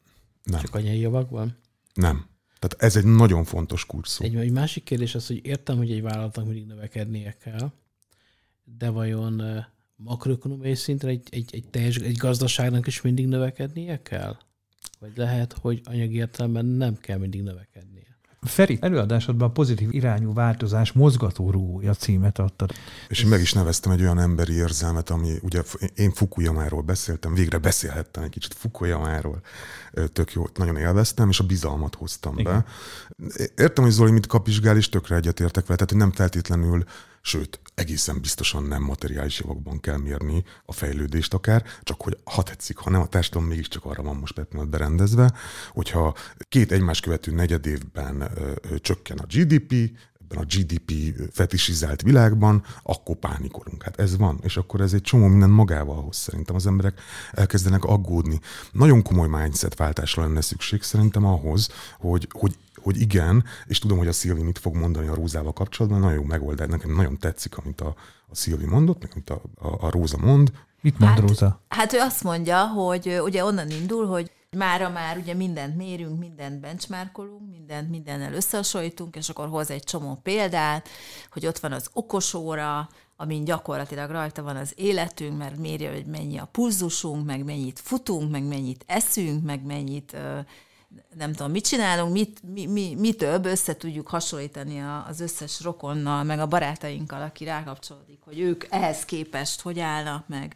Nem. 0.42 0.60
Csak 0.60 0.74
anyai 0.74 0.98
javakban? 0.98 1.56
Nem. 1.94 2.26
Tehát 2.58 2.82
ez 2.82 2.96
egy 2.96 3.04
nagyon 3.04 3.44
fontos 3.44 3.86
kurszó. 3.86 4.24
Egy, 4.24 4.36
egy 4.36 4.50
másik 4.50 4.84
kérdés 4.84 5.14
az, 5.14 5.26
hogy 5.26 5.40
értem, 5.46 5.76
hogy 5.76 5.90
egy 5.90 6.02
vállalatnak 6.02 6.44
mindig 6.44 6.66
növekednie 6.66 7.32
kell, 7.32 7.72
de 8.64 8.90
vajon 8.90 9.42
makroökonomiai 9.96 10.74
szinten 10.74 11.10
egy, 11.10 11.28
egy, 11.30 11.54
egy, 11.54 11.68
teljes, 11.70 11.96
egy 11.96 12.16
gazdaságnak 12.16 12.86
is 12.86 13.00
mindig 13.00 13.26
növekednie 13.26 14.02
kell? 14.02 14.36
Vagy 14.98 15.12
lehet, 15.16 15.52
hogy 15.52 15.80
anyagi 15.84 16.14
értelemben 16.14 16.64
nem 16.64 16.98
kell 16.98 17.18
mindig 17.18 17.42
növekednie? 17.42 17.91
Feri, 18.46 18.78
előadásodban 18.80 19.52
pozitív 19.52 19.94
irányú 19.94 20.32
változás 20.32 20.92
mozgatórugója 20.92 21.94
címet 21.94 22.38
adtad. 22.38 22.72
És 23.08 23.22
én 23.22 23.28
meg 23.28 23.40
is 23.40 23.52
neveztem 23.52 23.92
egy 23.92 24.00
olyan 24.00 24.18
emberi 24.18 24.52
érzelmet, 24.52 25.10
ami 25.10 25.34
ugye 25.42 25.62
én 25.94 26.12
Fukuyamáról 26.12 26.82
beszéltem, 26.82 27.34
végre 27.34 27.58
beszélhettem 27.58 28.22
egy 28.22 28.30
kicsit 28.30 28.54
Fukuyamáról, 28.54 29.40
tök 30.12 30.32
jó, 30.32 30.46
nagyon 30.54 30.76
élveztem, 30.76 31.28
és 31.28 31.40
a 31.40 31.44
bizalmat 31.44 31.94
hoztam 31.94 32.38
Igen. 32.38 32.64
be. 33.26 33.44
Értem, 33.56 33.84
hogy 33.84 33.92
Zoli 33.92 34.10
mit 34.10 34.26
kapizsgál, 34.26 34.76
és 34.76 34.88
tökre 34.88 35.16
egyetértek 35.16 35.66
vele, 35.66 35.76
tehát 35.76 35.90
hogy 35.90 36.00
nem 36.00 36.12
feltétlenül 36.12 36.84
sőt, 37.22 37.60
egészen 37.74 38.20
biztosan 38.20 38.62
nem 38.62 38.82
materiális 38.82 39.40
javakban 39.40 39.80
kell 39.80 39.96
mérni 39.96 40.44
a 40.64 40.72
fejlődést 40.72 41.34
akár, 41.34 41.64
csak 41.82 42.02
hogy 42.02 42.18
ha 42.24 42.42
tetszik, 42.42 42.76
ha 42.76 42.90
nem, 42.90 43.00
a 43.00 43.06
társadalom 43.06 43.48
mégiscsak 43.48 43.84
arra 43.84 44.02
van 44.02 44.16
most 44.16 44.40
pillanat 44.40 44.70
berendezve, 44.70 45.32
hogyha 45.70 46.14
két 46.48 46.72
egymás 46.72 47.00
követő 47.00 47.32
negyed 47.32 47.66
évben 47.66 48.20
ö, 48.20 48.52
ö, 48.70 48.78
csökken 48.78 49.18
a 49.18 49.26
GDP, 49.26 49.90
ebben 50.32 50.44
a 50.44 50.46
GDP 50.46 50.92
fetisizált 51.32 52.02
világban, 52.02 52.64
akkor 52.82 53.16
pánikolunk. 53.16 53.82
Hát 53.82 53.98
ez 53.98 54.16
van, 54.16 54.38
és 54.42 54.56
akkor 54.56 54.80
ez 54.80 54.92
egy 54.92 55.00
csomó 55.00 55.26
minden 55.26 55.50
magával 55.50 56.02
hoz 56.02 56.16
szerintem. 56.16 56.54
Az 56.54 56.66
emberek 56.66 57.00
elkezdenek 57.32 57.84
aggódni. 57.84 58.40
Nagyon 58.72 59.02
komoly 59.02 59.28
mindset 59.28 59.76
váltásra 59.76 60.22
lenne 60.22 60.40
szükség 60.40 60.82
szerintem 60.82 61.24
ahhoz, 61.24 61.68
hogy, 61.98 62.28
hogy 62.30 62.56
hogy 62.82 63.00
igen, 63.00 63.44
és 63.66 63.78
tudom, 63.78 63.98
hogy 63.98 64.08
a 64.08 64.12
Szilvi 64.12 64.42
mit 64.42 64.58
fog 64.58 64.74
mondani 64.74 65.06
a 65.06 65.14
Rózával 65.14 65.52
kapcsolatban, 65.52 66.00
nagyon 66.00 66.16
jó 66.16 66.22
megoldás, 66.22 66.68
nekem 66.68 66.94
nagyon 66.94 67.18
tetszik, 67.18 67.56
amit 67.56 67.80
a, 67.80 67.94
a 68.28 68.34
Szilvi 68.34 68.66
mondott, 68.66 69.08
amit 69.12 69.30
a, 69.30 69.42
a, 69.54 69.86
a 69.86 69.90
Róza 69.90 70.18
mond. 70.20 70.52
Mit 70.80 70.98
mond 70.98 71.12
hát, 71.12 71.20
Róza? 71.20 71.60
Hát 71.68 71.92
ő 71.92 71.98
azt 71.98 72.22
mondja, 72.22 72.66
hogy 72.66 73.20
ugye 73.22 73.44
onnan 73.44 73.70
indul, 73.70 74.06
hogy 74.06 74.30
mára 74.56 74.88
már 74.88 75.16
ugye 75.16 75.34
mindent 75.34 75.76
mérünk, 75.76 76.18
mindent 76.18 76.60
benchmarkolunk, 76.60 77.50
mindent 77.50 77.90
mindennel 77.90 78.32
összehasonlítunk, 78.34 79.16
és 79.16 79.28
akkor 79.28 79.48
hoz 79.48 79.70
egy 79.70 79.84
csomó 79.84 80.20
példát, 80.22 80.88
hogy 81.30 81.46
ott 81.46 81.58
van 81.58 81.72
az 81.72 81.88
okosóra, 81.92 82.88
amin 83.16 83.44
gyakorlatilag 83.44 84.10
rajta 84.10 84.42
van 84.42 84.56
az 84.56 84.72
életünk, 84.76 85.38
mert 85.38 85.58
mérje, 85.58 85.92
hogy 85.92 86.06
mennyi 86.06 86.38
a 86.38 86.48
pulzusunk, 86.52 87.26
meg 87.26 87.44
mennyit 87.44 87.80
futunk, 87.80 88.30
meg 88.30 88.44
mennyit 88.44 88.84
eszünk, 88.86 89.44
meg 89.44 89.64
mennyit 89.64 90.16
nem 91.16 91.32
tudom, 91.32 91.52
mit 91.52 91.66
csinálunk, 91.66 92.12
mit, 92.12 92.40
mi, 92.52 92.66
mi, 92.66 92.94
mi 92.98 93.12
több, 93.12 93.44
össze 93.44 93.76
tudjuk 93.76 94.08
hasonlítani 94.08 94.82
az 95.08 95.20
összes 95.20 95.62
rokonnal, 95.62 96.22
meg 96.22 96.38
a 96.38 96.46
barátainkkal, 96.46 97.22
aki 97.22 97.44
rákapcsolódik, 97.44 98.18
hogy 98.24 98.40
ők 98.40 98.64
ehhez 98.70 99.04
képest 99.04 99.60
hogy 99.60 99.80
állnak, 99.80 100.28
meg, 100.28 100.54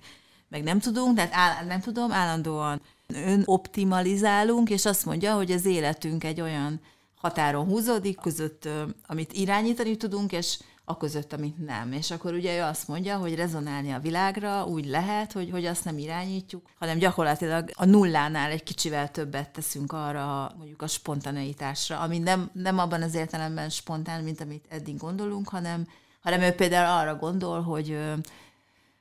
meg 0.49 0.63
nem 0.63 0.79
tudunk, 0.79 1.17
tehát 1.17 1.33
áll, 1.35 1.65
nem 1.65 1.81
tudom, 1.81 2.13
állandóan 2.13 2.81
önoptimalizálunk, 3.09 4.71
és 4.71 4.85
azt 4.85 5.05
mondja, 5.05 5.35
hogy 5.35 5.51
az 5.51 5.65
életünk 5.65 6.25
egy 6.25 6.41
olyan 6.41 6.81
határon 7.15 7.67
húzódik 7.67 8.21
között, 8.21 8.69
amit 9.07 9.33
irányítani 9.33 9.97
tudunk, 9.97 10.33
és 10.33 10.59
a 10.89 10.97
között, 10.97 11.33
amit 11.33 11.67
nem. 11.67 11.93
És 11.93 12.11
akkor 12.11 12.33
ugye 12.33 12.57
ő 12.57 12.63
azt 12.63 12.89
mondja, 12.89 13.17
hogy 13.17 13.35
rezonálni 13.35 13.93
a 13.93 13.99
világra 13.99 14.65
úgy 14.65 14.87
lehet, 14.87 15.33
hogy, 15.33 15.51
hogy 15.51 15.65
azt 15.65 15.85
nem 15.85 15.99
irányítjuk, 15.99 16.63
hanem 16.79 16.99
gyakorlatilag 16.99 17.71
a 17.75 17.85
nullánál 17.85 18.51
egy 18.51 18.63
kicsivel 18.63 19.11
többet 19.11 19.51
teszünk 19.51 19.93
arra 19.93 20.53
mondjuk 20.57 20.83
a 20.83 20.87
spontaneitásra, 20.87 21.99
ami 21.99 22.19
nem, 22.19 22.51
nem 22.53 22.79
abban 22.79 23.03
az 23.03 23.15
értelemben 23.15 23.69
spontán, 23.69 24.23
mint 24.23 24.41
amit 24.41 24.65
eddig 24.69 24.97
gondolunk, 24.97 25.49
hanem, 25.49 25.89
hanem 26.23 26.41
ő 26.41 26.51
például 26.51 27.01
arra 27.01 27.17
gondol, 27.17 27.63
hogy 27.63 27.99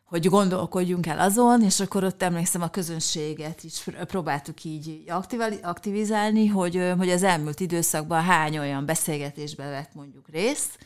hogy 0.06 0.30
gondolkodjunk 0.30 1.08
el 1.08 1.20
azon, 1.20 1.64
és 1.64 1.80
akkor 1.80 2.04
ott 2.04 2.22
emlékszem 2.22 2.62
a 2.62 2.70
közönséget 2.70 3.64
is 3.64 3.84
próbáltuk 4.08 4.64
így 4.64 5.04
aktivizálni, 5.62 6.48
hogy, 6.48 6.94
hogy 6.98 7.10
az 7.10 7.24
elmúlt 7.24 7.60
időszakban 7.60 8.24
hány 8.24 8.58
olyan 8.58 8.86
beszélgetésbe 8.86 9.70
vett 9.70 9.94
mondjuk 9.94 10.30
részt, 10.30 10.78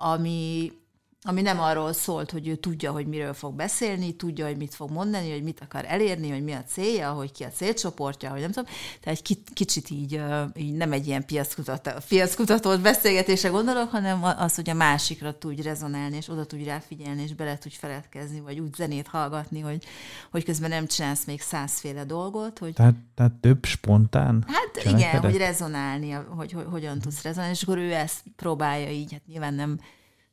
ami, 0.00 0.72
ami 1.22 1.42
nem 1.42 1.60
arról 1.60 1.92
szólt, 1.92 2.30
hogy 2.30 2.48
ő 2.48 2.54
tudja, 2.54 2.92
hogy 2.92 3.06
miről 3.06 3.32
fog 3.32 3.54
beszélni, 3.54 4.12
tudja, 4.12 4.46
hogy 4.46 4.56
mit 4.56 4.74
fog 4.74 4.90
mondani, 4.90 5.30
hogy 5.30 5.42
mit 5.42 5.60
akar 5.60 5.84
elérni, 5.88 6.30
hogy 6.30 6.44
mi 6.44 6.52
a 6.52 6.64
célja, 6.64 7.10
hogy 7.10 7.32
ki 7.32 7.44
a 7.44 7.48
célcsoportja, 7.48 8.30
hogy 8.30 8.40
nem 8.40 8.50
tudom. 8.50 8.70
Tehát 9.00 9.18
egy 9.18 9.38
kicsit 9.52 9.90
így, 9.90 10.20
így 10.54 10.72
nem 10.72 10.92
egy 10.92 11.06
ilyen 11.06 11.24
piackutató, 11.26 11.90
piackutató 12.08 12.76
beszélgetésre 12.78 13.48
gondolok, 13.48 13.90
hanem 13.90 14.24
az, 14.24 14.54
hogy 14.54 14.70
a 14.70 14.74
másikra 14.74 15.38
tudj 15.38 15.62
rezonálni, 15.62 16.16
és 16.16 16.28
oda 16.28 16.44
tudj 16.44 16.64
ráfigyelni, 16.64 17.22
és 17.22 17.34
bele 17.34 17.58
tudj 17.58 17.74
feledkezni, 17.74 18.40
vagy 18.40 18.58
úgy 18.58 18.74
zenét 18.74 19.06
hallgatni, 19.06 19.60
hogy, 19.60 19.84
hogy 20.30 20.44
közben 20.44 20.70
nem 20.70 20.86
csinálsz 20.86 21.24
még 21.24 21.40
százféle 21.40 22.04
dolgot. 22.04 22.58
Hogy... 22.58 22.72
Tehát, 22.72 22.94
tehát 23.14 23.32
több 23.32 23.64
spontán? 23.64 24.44
Hát 24.46 24.94
igen, 24.94 25.20
hogy 25.20 25.36
rezonálni, 25.36 26.10
hogy, 26.10 26.52
hogy 26.52 26.66
hogyan 26.70 26.98
tudsz 26.98 27.22
rezonálni, 27.22 27.54
és 27.54 27.62
akkor 27.62 27.78
ő 27.78 27.92
ezt 27.92 28.20
próbálja 28.36 28.90
így, 28.90 29.12
hát 29.12 29.26
nyilván 29.26 29.54
nem 29.54 29.80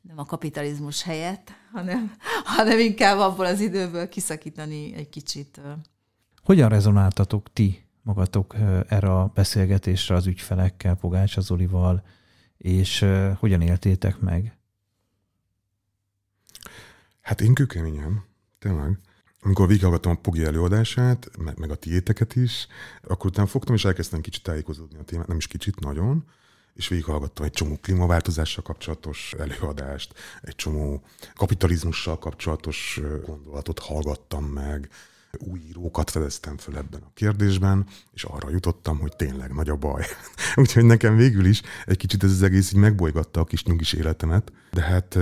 nem 0.08 0.18
a 0.18 0.24
kapitalizmus 0.24 1.02
helyett, 1.02 1.52
hanem, 1.72 2.12
hanem 2.44 2.78
inkább 2.78 3.18
abból 3.18 3.46
az 3.46 3.60
időből 3.60 4.08
kiszakítani 4.08 4.94
egy 4.94 5.08
kicsit. 5.08 5.60
Hogyan 6.42 6.68
rezonáltatok 6.68 7.52
ti 7.52 7.86
magatok 8.02 8.54
erre 8.88 9.12
a 9.12 9.30
beszélgetésre 9.34 10.14
az 10.14 10.26
ügyfelekkel, 10.26 10.94
Pogács 10.94 11.36
Azolival, 11.36 12.04
és 12.58 13.04
hogyan 13.38 13.60
éltétek 13.60 14.18
meg? 14.18 14.58
Hát 17.20 17.40
én 17.40 17.54
kőkeményen, 17.54 18.24
tényleg. 18.58 18.98
Amikor 19.40 19.66
végighallgattam 19.66 20.12
a 20.12 20.20
Pogi 20.20 20.44
előadását, 20.44 21.30
meg, 21.38 21.58
meg 21.58 21.70
a 21.70 21.76
tiéteket 21.76 22.36
is, 22.36 22.66
akkor 23.02 23.30
utána 23.30 23.48
fogtam 23.48 23.74
és 23.74 23.84
elkezdtem 23.84 24.20
kicsit 24.20 24.42
tájékozódni 24.42 24.98
a 24.98 25.04
témát, 25.04 25.26
nem 25.26 25.36
is 25.36 25.46
kicsit, 25.46 25.80
nagyon 25.80 26.24
és 26.78 26.88
végighallgattam 26.88 27.44
egy 27.44 27.52
csomó 27.52 27.78
klímaváltozással 27.82 28.62
kapcsolatos 28.62 29.34
előadást, 29.38 30.14
egy 30.42 30.54
csomó 30.54 31.02
kapitalizmussal 31.34 32.18
kapcsolatos 32.18 33.00
gondolatot 33.26 33.78
hallgattam 33.78 34.44
meg, 34.44 34.88
új 35.38 35.60
írókat 35.68 36.10
fedeztem 36.10 36.56
föl 36.56 36.76
ebben 36.76 37.00
a 37.02 37.10
kérdésben, 37.14 37.86
és 38.12 38.24
arra 38.24 38.50
jutottam, 38.50 38.98
hogy 38.98 39.16
tényleg 39.16 39.54
nagy 39.54 39.68
a 39.68 39.76
baj. 39.76 40.04
Úgyhogy 40.56 40.84
nekem 40.84 41.16
végül 41.16 41.44
is 41.44 41.62
egy 41.86 41.96
kicsit 41.96 42.24
ez 42.24 42.30
az 42.30 42.42
egész 42.42 42.72
így 42.72 42.78
megbolygatta 42.78 43.40
a 43.40 43.44
kis 43.44 43.64
nyugis 43.64 43.92
életemet, 43.92 44.52
de 44.70 44.82
hát 44.82 45.18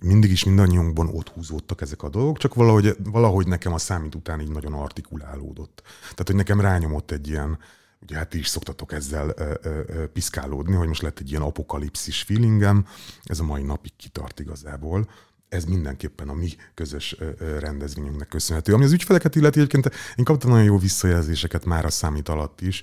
mindig 0.00 0.30
is 0.30 0.44
mindannyiunkban 0.44 1.08
ott 1.08 1.28
húzódtak 1.28 1.80
ezek 1.80 2.02
a 2.02 2.08
dolgok, 2.08 2.38
csak 2.38 2.54
valahogy, 2.54 2.96
valahogy 3.04 3.46
nekem 3.46 3.72
a 3.72 3.78
számít 3.78 4.14
után 4.14 4.40
így 4.40 4.50
nagyon 4.50 4.72
artikulálódott. 4.72 5.82
Tehát, 6.00 6.26
hogy 6.26 6.36
nekem 6.36 6.60
rányomott 6.60 7.10
egy 7.10 7.28
ilyen, 7.28 7.58
ugye 8.02 8.16
hát 8.16 8.28
ti 8.28 8.38
is 8.38 8.46
szoktatok 8.46 8.92
ezzel 8.92 9.32
ö, 9.36 9.54
ö, 9.62 10.06
piszkálódni, 10.06 10.74
hogy 10.74 10.88
most 10.88 11.02
lett 11.02 11.18
egy 11.18 11.30
ilyen 11.30 11.42
apokalipszis 11.42 12.22
feelingem, 12.22 12.86
ez 13.24 13.40
a 13.40 13.44
mai 13.44 13.62
napig 13.62 13.96
kitart 13.96 14.40
igazából, 14.40 15.08
ez 15.52 15.64
mindenképpen 15.64 16.28
a 16.28 16.34
mi 16.34 16.48
közös 16.74 17.16
rendezvényünknek 17.58 18.28
köszönhető. 18.28 18.74
Ami 18.74 18.84
az 18.84 18.92
ügyfeleket 18.92 19.36
illeti, 19.36 19.58
egyébként 19.58 19.90
én 20.16 20.24
kaptam 20.24 20.50
nagyon 20.50 20.64
jó 20.64 20.78
visszajelzéseket 20.78 21.64
már 21.64 21.84
a 21.84 21.90
számít 21.90 22.28
alatt 22.28 22.60
is. 22.60 22.82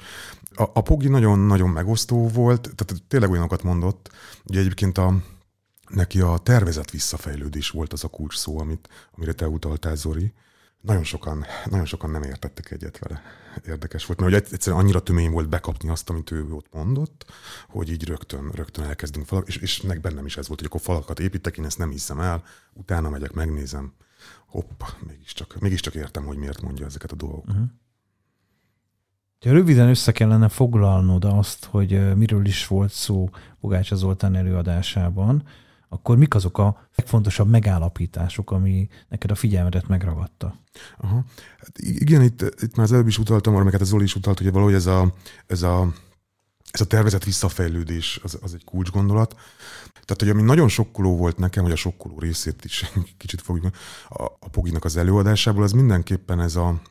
A, 0.55 0.63
a 0.73 0.81
Pogi 0.81 1.07
nagyon-nagyon 1.07 1.69
megosztó 1.69 2.27
volt, 2.27 2.61
tehát 2.61 3.03
tényleg 3.07 3.29
olyanokat 3.29 3.63
mondott, 3.63 4.09
ugye 4.45 4.59
egyébként 4.59 4.97
a, 4.97 5.15
neki 5.87 6.21
a 6.21 6.37
tervezett 6.37 6.91
visszafejlődés 6.91 7.69
volt 7.69 7.93
az 7.93 8.03
a 8.03 8.07
kulcs 8.07 8.35
szó, 8.35 8.59
amit, 8.59 8.89
amire 9.15 9.33
te 9.33 9.47
utaltál, 9.47 9.95
Zori. 9.95 10.33
Nagyon 10.81 11.03
sokan, 11.03 11.45
nagyon 11.69 11.85
sokan 11.85 12.09
nem 12.09 12.23
értettek 12.23 12.71
egyet 12.71 12.99
vele. 12.99 13.21
Érdekes 13.67 14.05
volt, 14.05 14.19
mert 14.19 14.31
ugye 14.31 14.41
egyszerűen 14.51 14.81
annyira 14.81 14.99
tömény 14.99 15.31
volt 15.31 15.49
bekapni 15.49 15.89
azt, 15.89 16.09
amit 16.09 16.31
ő 16.31 16.45
ott 16.51 16.73
mondott, 16.73 17.25
hogy 17.67 17.89
így 17.89 18.07
rögtön, 18.07 18.51
rögtön 18.53 18.85
elkezdünk 18.85 19.25
falak, 19.25 19.47
és, 19.47 19.57
és 19.57 19.81
meg 19.81 20.01
bennem 20.01 20.25
is 20.25 20.37
ez 20.37 20.47
volt, 20.47 20.59
hogy 20.59 20.69
akkor 20.69 20.81
falakat 20.81 21.19
építek, 21.19 21.57
én 21.57 21.65
ezt 21.65 21.77
nem 21.77 21.89
hiszem 21.89 22.19
el, 22.19 22.43
utána 22.73 23.09
megyek, 23.09 23.31
megnézem, 23.31 23.93
hopp, 24.47 24.81
mégiscsak, 25.07 25.59
mégiscsak 25.59 25.95
értem, 25.95 26.25
hogy 26.25 26.37
miért 26.37 26.61
mondja 26.61 26.85
ezeket 26.85 27.11
a 27.11 27.15
dolgokat. 27.15 27.49
Uh-huh. 27.49 27.69
Ha 29.39 29.51
röviden 29.51 29.89
össze 29.89 30.11
kellene 30.11 30.49
foglalnod 30.49 31.25
azt, 31.25 31.65
hogy 31.65 32.15
miről 32.15 32.45
is 32.45 32.67
volt 32.67 32.91
szó 32.91 33.29
Bogácsa 33.59 33.95
Zoltán 33.95 34.35
előadásában, 34.35 35.43
akkor 35.89 36.17
mik 36.17 36.35
azok 36.35 36.57
a 36.57 36.89
legfontosabb 36.95 37.49
megállapítások, 37.49 38.51
ami 38.51 38.87
neked 39.07 39.31
a 39.31 39.35
figyelmedet 39.35 39.87
megragadta? 39.87 40.55
Aha. 40.97 41.23
Hát 41.59 41.77
igen, 41.79 42.21
itt, 42.21 42.41
itt 42.41 42.75
már 42.75 42.85
az 42.85 42.91
előbb 42.91 43.07
is 43.07 43.17
utaltam 43.17 43.55
arra, 43.55 43.63
meg 43.63 43.73
hát 43.73 43.85
Zoli 43.85 44.03
is 44.03 44.15
utalt, 44.15 44.37
hogy 44.37 44.51
valahogy 44.51 44.73
ez 44.73 44.85
a, 44.85 45.13
ez 45.47 45.61
a, 45.61 45.93
ez 46.71 46.81
a 46.81 46.85
tervezett 46.85 47.23
visszafejlődés 47.23 48.19
az, 48.23 48.37
az 48.41 48.53
egy 48.53 48.63
kulcsgondolat. 48.63 49.35
Tehát, 49.91 50.21
hogy 50.21 50.29
ami 50.29 50.41
nagyon 50.41 50.67
sokkoló 50.67 51.17
volt 51.17 51.37
nekem, 51.37 51.63
hogy 51.63 51.71
a 51.71 51.75
sokkoló 51.75 52.19
részét 52.19 52.65
is 52.65 52.85
kicsit 53.17 53.41
fogjuk 53.41 53.75
a, 54.09 54.23
a 54.23 54.49
Poginak 54.51 54.85
az 54.85 54.97
előadásából, 54.97 55.63
az 55.63 55.71
mindenképpen 55.71 56.39
ez 56.39 56.55
a, 56.55 56.81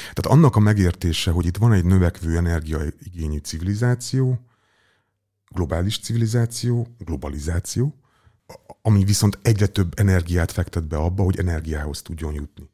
tehát 0.00 0.26
annak 0.26 0.56
a 0.56 0.60
megértése, 0.60 1.30
hogy 1.30 1.46
itt 1.46 1.56
van 1.56 1.72
egy 1.72 1.84
növekvő 1.84 2.36
energiaigényű 2.36 3.38
civilizáció, 3.38 4.47
globális 5.48 5.98
civilizáció, 5.98 6.86
globalizáció, 6.98 7.94
ami 8.82 9.04
viszont 9.04 9.38
egyre 9.42 9.66
több 9.66 9.98
energiát 9.98 10.52
fektet 10.52 10.88
be 10.88 10.96
abba, 10.96 11.22
hogy 11.22 11.38
energiához 11.38 12.02
tudjon 12.02 12.34
jutni. 12.34 12.70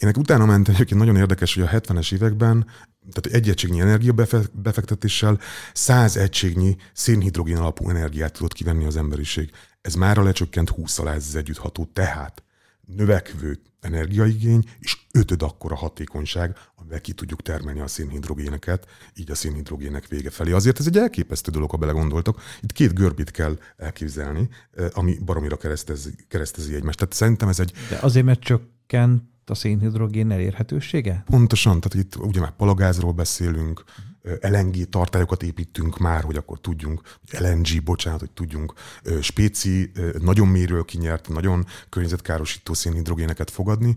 Ének 0.00 0.16
utána 0.16 0.46
mentem, 0.46 0.74
egyébként 0.74 1.00
nagyon 1.00 1.16
érdekes, 1.16 1.54
hogy 1.54 1.62
a 1.62 1.68
70-es 1.68 2.12
években, 2.12 2.66
tehát 3.12 3.38
egy 3.38 3.48
egységnyi 3.48 3.80
energia 3.80 4.12
befektetéssel 4.52 5.40
100 5.72 6.16
egységnyi 6.16 6.76
szénhidrogén 6.92 7.56
alapú 7.56 7.88
energiát 7.88 8.32
tudott 8.32 8.52
kivenni 8.52 8.84
az 8.84 8.96
emberiség. 8.96 9.50
Ez 9.80 9.94
már 9.94 10.16
lecsökkent 10.16 10.68
20 10.68 10.98
alá 10.98 11.12
ez 11.14 11.34
együttható. 11.34 11.84
Tehát 11.92 12.42
növekvő 12.86 13.60
energiaigény, 13.80 14.64
és 14.78 15.03
ötöd 15.14 15.42
akkora 15.42 15.74
hatékonyság, 15.74 16.56
amivel 16.76 17.00
ki 17.00 17.12
tudjuk 17.12 17.42
termelni 17.42 17.80
a 17.80 17.86
szénhidrogéneket, 17.86 18.86
így 19.14 19.30
a 19.30 19.34
szénhidrogének 19.34 20.08
vége 20.08 20.30
felé. 20.30 20.52
Azért 20.52 20.78
ez 20.78 20.86
egy 20.86 20.96
elképesztő 20.96 21.50
dolog, 21.50 21.70
ha 21.70 21.76
belegondoltok. 21.76 22.40
Itt 22.60 22.72
két 22.72 22.94
görbit 22.94 23.30
kell 23.30 23.58
elképzelni, 23.76 24.48
eh, 24.72 24.86
ami 24.92 25.18
baromira 25.24 25.56
keresztezi, 25.56 26.10
keresztezi 26.28 26.74
egymást. 26.74 26.98
Tehát 26.98 27.14
szerintem 27.14 27.48
ez 27.48 27.60
egy... 27.60 27.72
De 27.88 27.98
azért, 28.00 28.24
mert 28.24 28.40
csökkent 28.40 29.22
a 29.44 29.54
szénhidrogén 29.54 30.30
elérhetősége? 30.30 31.22
Pontosan, 31.26 31.80
tehát 31.80 32.06
itt 32.06 32.16
ugye 32.16 32.40
már 32.40 32.56
palagázról 32.56 33.12
beszélünk, 33.12 33.84
uh-huh 33.86 34.12
LNG 34.40 34.88
tartályokat 34.88 35.42
építünk 35.42 35.98
már, 35.98 36.22
hogy 36.22 36.36
akkor 36.36 36.60
tudjunk, 36.60 37.00
LNG, 37.38 37.82
bocsánat, 37.84 38.20
hogy 38.20 38.30
tudjunk 38.30 38.72
spéci, 39.20 39.90
nagyon 40.18 40.48
méről 40.48 40.84
kinyert, 40.84 41.28
nagyon 41.28 41.66
környezetkárosító 41.88 42.74
szénhidrogéneket 42.74 43.50
fogadni. 43.50 43.96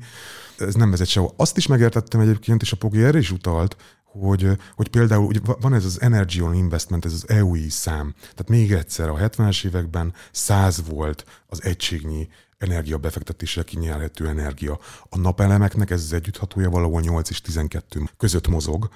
Ez 0.57 0.73
nem 0.73 0.89
vezet 0.89 1.07
sehova. 1.07 1.33
Azt 1.37 1.57
is 1.57 1.67
megértettem 1.67 2.19
egyébként, 2.19 2.61
és 2.61 2.71
a 2.71 2.77
Pogi 2.77 3.03
erre 3.03 3.17
is 3.17 3.31
utalt, 3.31 3.75
hogy, 4.03 4.49
hogy 4.75 4.87
például 4.87 5.25
ugye 5.25 5.39
van 5.43 5.73
ez 5.73 5.85
az 5.85 6.01
Energy 6.01 6.41
on 6.41 6.53
Investment, 6.53 7.05
ez 7.05 7.13
az 7.13 7.29
EUI 7.29 7.69
szám. 7.69 8.13
Tehát 8.19 8.49
még 8.49 8.71
egyszer, 8.71 9.09
a 9.09 9.15
70-es 9.15 9.65
években 9.65 10.13
100 10.31 10.83
volt 10.87 11.25
az 11.47 11.63
egységnyi 11.63 12.27
energia 12.57 12.97
befektetésre 12.97 13.63
kinyerhető 13.63 14.27
energia. 14.27 14.79
A 15.09 15.17
napelemeknek 15.17 15.89
ez 15.89 16.01
az 16.01 16.13
együtthatója 16.13 16.69
valahol 16.69 17.01
8 17.01 17.29
és 17.29 17.41
12 17.41 18.03
között 18.17 18.47
mozog, 18.47 18.89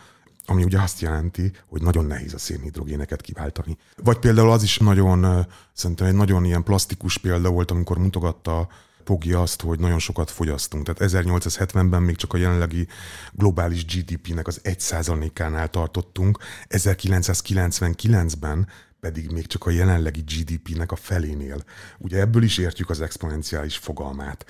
ami 0.45 0.63
ugye 0.63 0.81
azt 0.81 1.01
jelenti, 1.01 1.51
hogy 1.67 1.81
nagyon 1.81 2.05
nehéz 2.05 2.33
a 2.33 2.37
szénhidrogéneket 2.37 3.21
kiváltani. 3.21 3.77
Vagy 4.03 4.17
például 4.17 4.51
az 4.51 4.63
is 4.63 4.77
nagyon, 4.77 5.47
szerintem 5.73 6.07
egy 6.07 6.13
nagyon 6.13 6.45
ilyen 6.45 6.63
plastikus 6.63 7.17
példa 7.17 7.49
volt, 7.49 7.71
amikor 7.71 7.97
mutogatta 7.97 8.67
Pogi 9.03 9.33
azt, 9.33 9.61
hogy 9.61 9.79
nagyon 9.79 9.99
sokat 9.99 10.31
fogyasztunk. 10.31 10.85
Tehát 10.85 11.13
1870-ben 11.13 12.01
még 12.01 12.15
csak 12.15 12.33
a 12.33 12.37
jelenlegi 12.37 12.87
globális 13.31 13.85
GDP-nek 13.85 14.47
az 14.47 14.61
1%-ánál 14.63 15.69
tartottunk, 15.69 16.37
1999-ben 16.69 18.67
pedig 18.99 19.31
még 19.31 19.47
csak 19.47 19.65
a 19.65 19.69
jelenlegi 19.69 20.21
GDP-nek 20.21 20.91
a 20.91 20.95
felénél. 20.95 21.63
Ugye 21.97 22.19
ebből 22.19 22.43
is 22.43 22.57
értjük 22.57 22.89
az 22.89 23.01
exponenciális 23.01 23.77
fogalmát. 23.77 24.45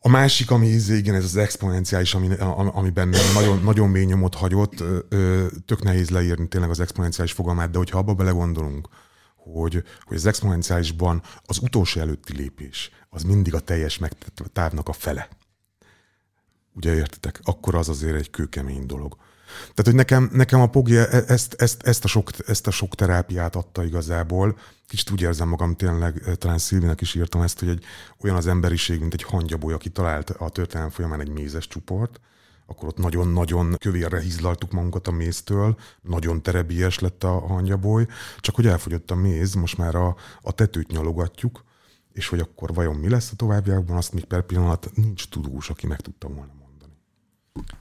A 0.00 0.08
másik, 0.08 0.50
ami 0.50 0.66
igen, 0.88 1.14
ez 1.14 1.24
az 1.24 1.36
exponenciális, 1.36 2.14
ami, 2.14 2.34
amiben 2.72 3.14
nagyon, 3.34 3.62
nagyon 3.62 3.88
mély 3.88 4.04
nyomot 4.04 4.34
hagyott, 4.34 4.84
tök 5.66 5.82
nehéz 5.82 6.10
leírni 6.10 6.48
tényleg 6.48 6.70
az 6.70 6.80
exponenciális 6.80 7.32
fogalmát, 7.32 7.70
de 7.70 7.78
hogyha 7.78 7.98
abba 7.98 8.14
belegondolunk, 8.14 8.88
hogy, 9.36 9.84
hogy 10.02 10.16
az 10.16 10.26
exponenciálisban 10.26 11.22
az 11.44 11.58
utolsó 11.58 12.00
előtti 12.00 12.36
lépés, 12.36 12.90
az 13.10 13.22
mindig 13.22 13.54
a 13.54 13.60
teljes 13.60 13.98
megtett 13.98 14.50
távnak 14.52 14.88
a 14.88 14.92
fele. 14.92 15.28
Ugye 16.74 16.94
értitek? 16.94 17.40
Akkor 17.42 17.74
az 17.74 17.88
azért 17.88 18.16
egy 18.16 18.30
kőkemény 18.30 18.86
dolog. 18.86 19.16
Tehát, 19.58 19.84
hogy 19.84 19.94
nekem, 19.94 20.30
nekem 20.32 20.60
a 20.60 20.66
Pogi 20.66 20.96
e- 20.96 21.24
ezt, 21.26 21.54
ezt, 21.54 21.82
ezt, 21.82 22.04
a 22.04 22.08
sok, 22.08 22.30
ezt 22.46 22.66
a 22.66 22.70
sok 22.70 22.94
terápiát 22.94 23.56
adta 23.56 23.84
igazából. 23.84 24.58
Kicsit 24.86 25.10
úgy 25.10 25.20
érzem 25.20 25.48
magam 25.48 25.74
tényleg, 25.74 26.22
eh, 26.26 26.34
talán 26.34 26.58
Szilvinek 26.58 27.00
is 27.00 27.14
írtam 27.14 27.42
ezt, 27.42 27.58
hogy 27.58 27.68
egy 27.68 27.84
olyan 28.20 28.36
az 28.36 28.46
emberiség, 28.46 29.00
mint 29.00 29.14
egy 29.14 29.22
hangyaboly, 29.22 29.72
aki 29.72 29.88
talált 29.88 30.30
a 30.30 30.48
történelem 30.48 30.90
folyamán 30.90 31.20
egy 31.20 31.30
mézes 31.30 31.66
csuport, 31.68 32.20
akkor 32.66 32.88
ott 32.88 32.98
nagyon-nagyon 32.98 33.74
kövérre 33.78 34.20
hizlaltuk 34.20 34.72
magunkat 34.72 35.08
a 35.08 35.10
méztől, 35.10 35.76
nagyon 36.02 36.42
terebélyes 36.42 36.98
lett 36.98 37.24
a 37.24 37.38
hangyaboly, 37.38 38.06
csak 38.40 38.54
hogy 38.54 38.66
elfogyott 38.66 39.10
a 39.10 39.14
méz, 39.14 39.54
most 39.54 39.78
már 39.78 39.94
a, 39.94 40.16
a 40.42 40.52
tetőt 40.52 40.90
nyalogatjuk, 40.90 41.64
és 42.12 42.28
hogy 42.28 42.40
akkor 42.40 42.74
vajon 42.74 42.96
mi 42.96 43.08
lesz 43.08 43.30
a 43.32 43.36
továbbiakban, 43.36 43.96
azt 43.96 44.12
még 44.12 44.24
per 44.24 44.42
pillanat 44.42 44.90
nincs 44.94 45.28
tudós, 45.28 45.70
aki 45.70 45.86
meg 45.86 46.00
tudta 46.00 46.28
volna 46.28 46.52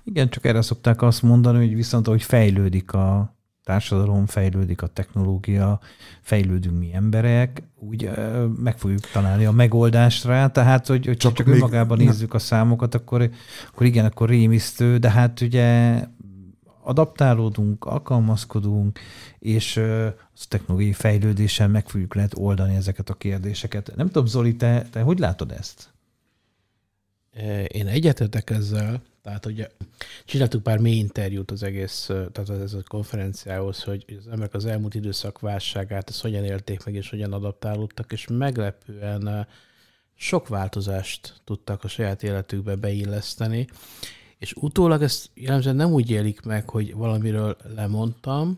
igen, 0.04 0.30
csak 0.30 0.46
erre 0.46 0.62
szokták 0.62 1.02
azt 1.02 1.22
mondani, 1.22 1.58
hogy 1.58 1.76
viszont 1.76 2.08
ahogy 2.08 2.24
fejlődik 2.24 2.94
a 2.94 3.36
társadalom, 3.64 4.26
fejlődik 4.26 4.82
a 4.82 4.88
technológia, 4.88 5.80
fejlődünk 6.22 6.80
mi 6.80 6.94
emberek, 6.94 7.64
úgy 7.76 8.10
meg 8.58 8.78
fogjuk 8.78 9.00
találni 9.00 9.46
a 9.46 9.52
megoldást 9.52 10.26
rá, 10.26 10.48
tehát 10.48 10.88
hogy, 10.88 11.06
hogy 11.06 11.18
csak, 11.18 11.34
csak 11.34 11.48
önmagában 11.48 11.98
nézzük 11.98 12.34
a 12.34 12.40
számokat, 12.40 12.96
akkor, 12.96 13.30
akkor 13.68 13.86
igen, 13.86 14.06
akkor 14.06 14.30
rémisztő, 14.30 14.98
de 14.98 15.10
hát 15.10 15.42
ugye 15.42 16.02
adaptálódunk, 16.82 17.86
alkalmazkodunk, 17.86 19.00
és 19.40 19.78
az 20.34 20.46
technológiai 20.48 20.94
fejlődéssel 20.94 21.68
meg 21.68 21.90
fogjuk 21.90 22.16
lehet 22.16 22.34
oldani 22.38 22.76
ezeket 22.76 23.10
a 23.10 23.14
kérdéseket. 23.14 23.92
Nem 23.96 24.08
tudom, 24.08 24.26
Zoli, 24.26 24.56
te, 24.56 24.88
te 24.92 25.02
hogy 25.02 25.20
látod 25.20 25.52
ezt? 25.52 25.90
Én 27.68 27.88
egyetetek 27.88 28.50
ezzel, 28.50 29.02
tehát 29.28 29.46
ugye 29.46 29.68
csináltuk 30.26 30.64
pár 30.64 30.78
mély 30.78 30.96
interjút 30.96 31.52
az 31.52 31.64
egész, 31.64 32.06
tehát 32.06 32.50
ez 32.50 32.74
a 32.74 32.84
konferenciához, 32.88 33.84
hogy 33.84 34.06
az 34.20 34.28
emberek 34.28 34.54
az 34.54 34.66
elmúlt 34.66 34.96
időszak 34.96 35.40
válságát, 35.40 36.10
ezt 36.10 36.22
hogyan 36.22 36.44
élték 36.44 36.86
meg, 36.86 36.96
és 36.96 37.10
hogyan 37.10 37.34
adaptálódtak, 37.34 38.12
és 38.12 38.28
meglepően 38.30 39.48
sok 40.16 40.48
változást 40.48 41.42
tudtak 41.44 41.84
a 41.84 41.88
saját 41.88 42.24
életükbe 42.24 42.76
beilleszteni, 42.76 43.68
és 44.38 44.54
utólag 44.54 45.02
ezt 45.02 45.30
jellemzően 45.34 45.76
nem 45.76 45.92
úgy 45.92 46.10
élik 46.10 46.42
meg, 46.42 46.70
hogy 46.70 46.94
valamiről 46.94 47.58
lemondtam, 47.76 48.58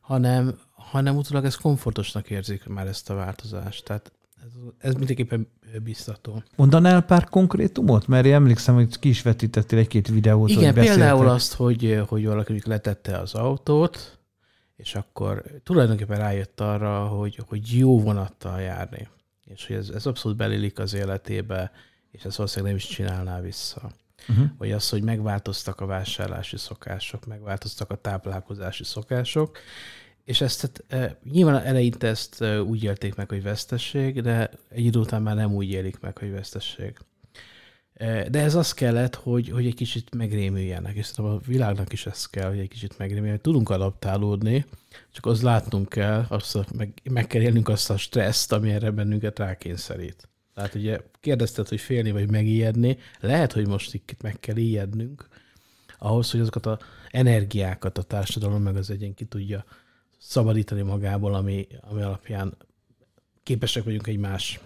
hanem, 0.00 0.58
hanem 0.74 1.16
utólag 1.16 1.44
ezt 1.44 1.60
komfortosnak 1.60 2.30
érzik 2.30 2.66
már 2.66 2.86
ezt 2.86 3.10
a 3.10 3.14
változást. 3.14 3.84
Tehát 3.84 4.12
ez, 4.46 4.52
ez 4.78 4.94
mindenképpen 4.94 5.48
biztató. 5.82 6.42
Mondanál 6.56 7.02
pár 7.02 7.24
konkrétumot? 7.24 8.06
Mert 8.06 8.26
én 8.26 8.34
emlékszem, 8.34 8.74
hogy 8.74 8.98
ki 8.98 9.08
is 9.08 9.22
vetítettél 9.22 9.78
egy-két 9.78 10.08
videót. 10.08 10.50
Igen, 10.50 10.74
például 10.74 11.28
azt, 11.28 11.54
hogy, 11.54 12.02
hogy 12.08 12.26
valaki 12.26 12.62
letette 12.64 13.18
az 13.18 13.34
autót, 13.34 14.18
és 14.76 14.94
akkor 14.94 15.44
tulajdonképpen 15.62 16.18
rájött 16.18 16.60
arra, 16.60 17.06
hogy, 17.06 17.38
hogy 17.48 17.78
jó 17.78 18.00
vonattal 18.00 18.60
járni. 18.60 19.08
És 19.44 19.66
hogy 19.66 19.76
ez, 19.76 19.88
ez 19.88 20.06
abszolút 20.06 20.36
belélik 20.36 20.78
az 20.78 20.94
életébe, 20.94 21.72
és 22.10 22.24
ezt 22.24 22.36
valószínűleg 22.36 22.74
nem 22.74 22.82
is 22.84 22.94
csinálná 22.94 23.40
vissza. 23.40 23.90
Uh-huh. 24.28 24.46
Vagy 24.58 24.72
az, 24.72 24.88
hogy 24.88 25.02
megváltoztak 25.02 25.80
a 25.80 25.86
vásárlási 25.86 26.56
szokások, 26.56 27.26
megváltoztak 27.26 27.90
a 27.90 27.94
táplálkozási 27.94 28.84
szokások, 28.84 29.58
és 30.26 30.40
ezt 30.40 30.84
e, 30.88 31.18
nyilván 31.30 31.62
eleinte 31.62 32.06
ezt 32.06 32.42
e, 32.42 32.62
úgy 32.62 32.82
élték 32.82 33.14
meg, 33.14 33.28
hogy 33.28 33.42
vesztesség, 33.42 34.20
de 34.20 34.50
egy 34.68 34.84
idő 34.84 34.98
után 34.98 35.22
már 35.22 35.34
nem 35.34 35.54
úgy 35.54 35.70
élik 35.70 36.00
meg, 36.00 36.18
hogy 36.18 36.30
vesztesség. 36.30 36.98
E, 37.94 38.28
de 38.28 38.40
ez 38.40 38.54
az 38.54 38.72
kellett, 38.72 39.14
hogy, 39.14 39.48
hogy 39.48 39.66
egy 39.66 39.74
kicsit 39.74 40.14
megrémüljenek, 40.14 40.94
és 40.94 41.10
a 41.16 41.38
világnak 41.38 41.92
is 41.92 42.06
ez 42.06 42.26
kell, 42.26 42.48
hogy 42.48 42.58
egy 42.58 42.68
kicsit 42.68 42.98
megrémüljenek. 42.98 43.40
Tudunk 43.40 43.70
adaptálódni, 43.70 44.64
csak 45.12 45.26
az 45.26 45.42
látnunk 45.42 45.88
kell, 45.88 46.24
azt, 46.28 46.72
meg, 46.76 46.92
meg 47.10 47.26
kell 47.26 47.42
élnünk 47.42 47.68
azt 47.68 47.90
a 47.90 47.96
stresszt, 47.96 48.52
ami 48.52 48.70
erre 48.70 48.90
bennünket 48.90 49.38
rákényszerít. 49.38 50.28
Tehát 50.54 50.74
ugye 50.74 51.00
kérdezted, 51.20 51.68
hogy 51.68 51.80
félni 51.80 52.10
vagy 52.10 52.30
megijedni, 52.30 52.98
lehet, 53.20 53.52
hogy 53.52 53.66
most 53.68 53.94
itt 53.94 54.22
meg 54.22 54.40
kell 54.40 54.56
ijednünk, 54.56 55.28
ahhoz, 55.98 56.30
hogy 56.30 56.40
azokat 56.40 56.66
az 56.66 56.78
energiákat 57.10 57.98
a 57.98 58.02
társadalom 58.02 58.62
meg 58.62 58.76
az 58.76 58.90
egyén 58.90 59.14
ki 59.14 59.24
tudja 59.24 59.64
szabadítani 60.18 60.82
magából, 60.82 61.34
ami, 61.34 61.66
ami 61.80 62.02
alapján 62.02 62.56
képesek 63.42 63.84
vagyunk 63.84 64.06
egy 64.06 64.18
más, 64.18 64.60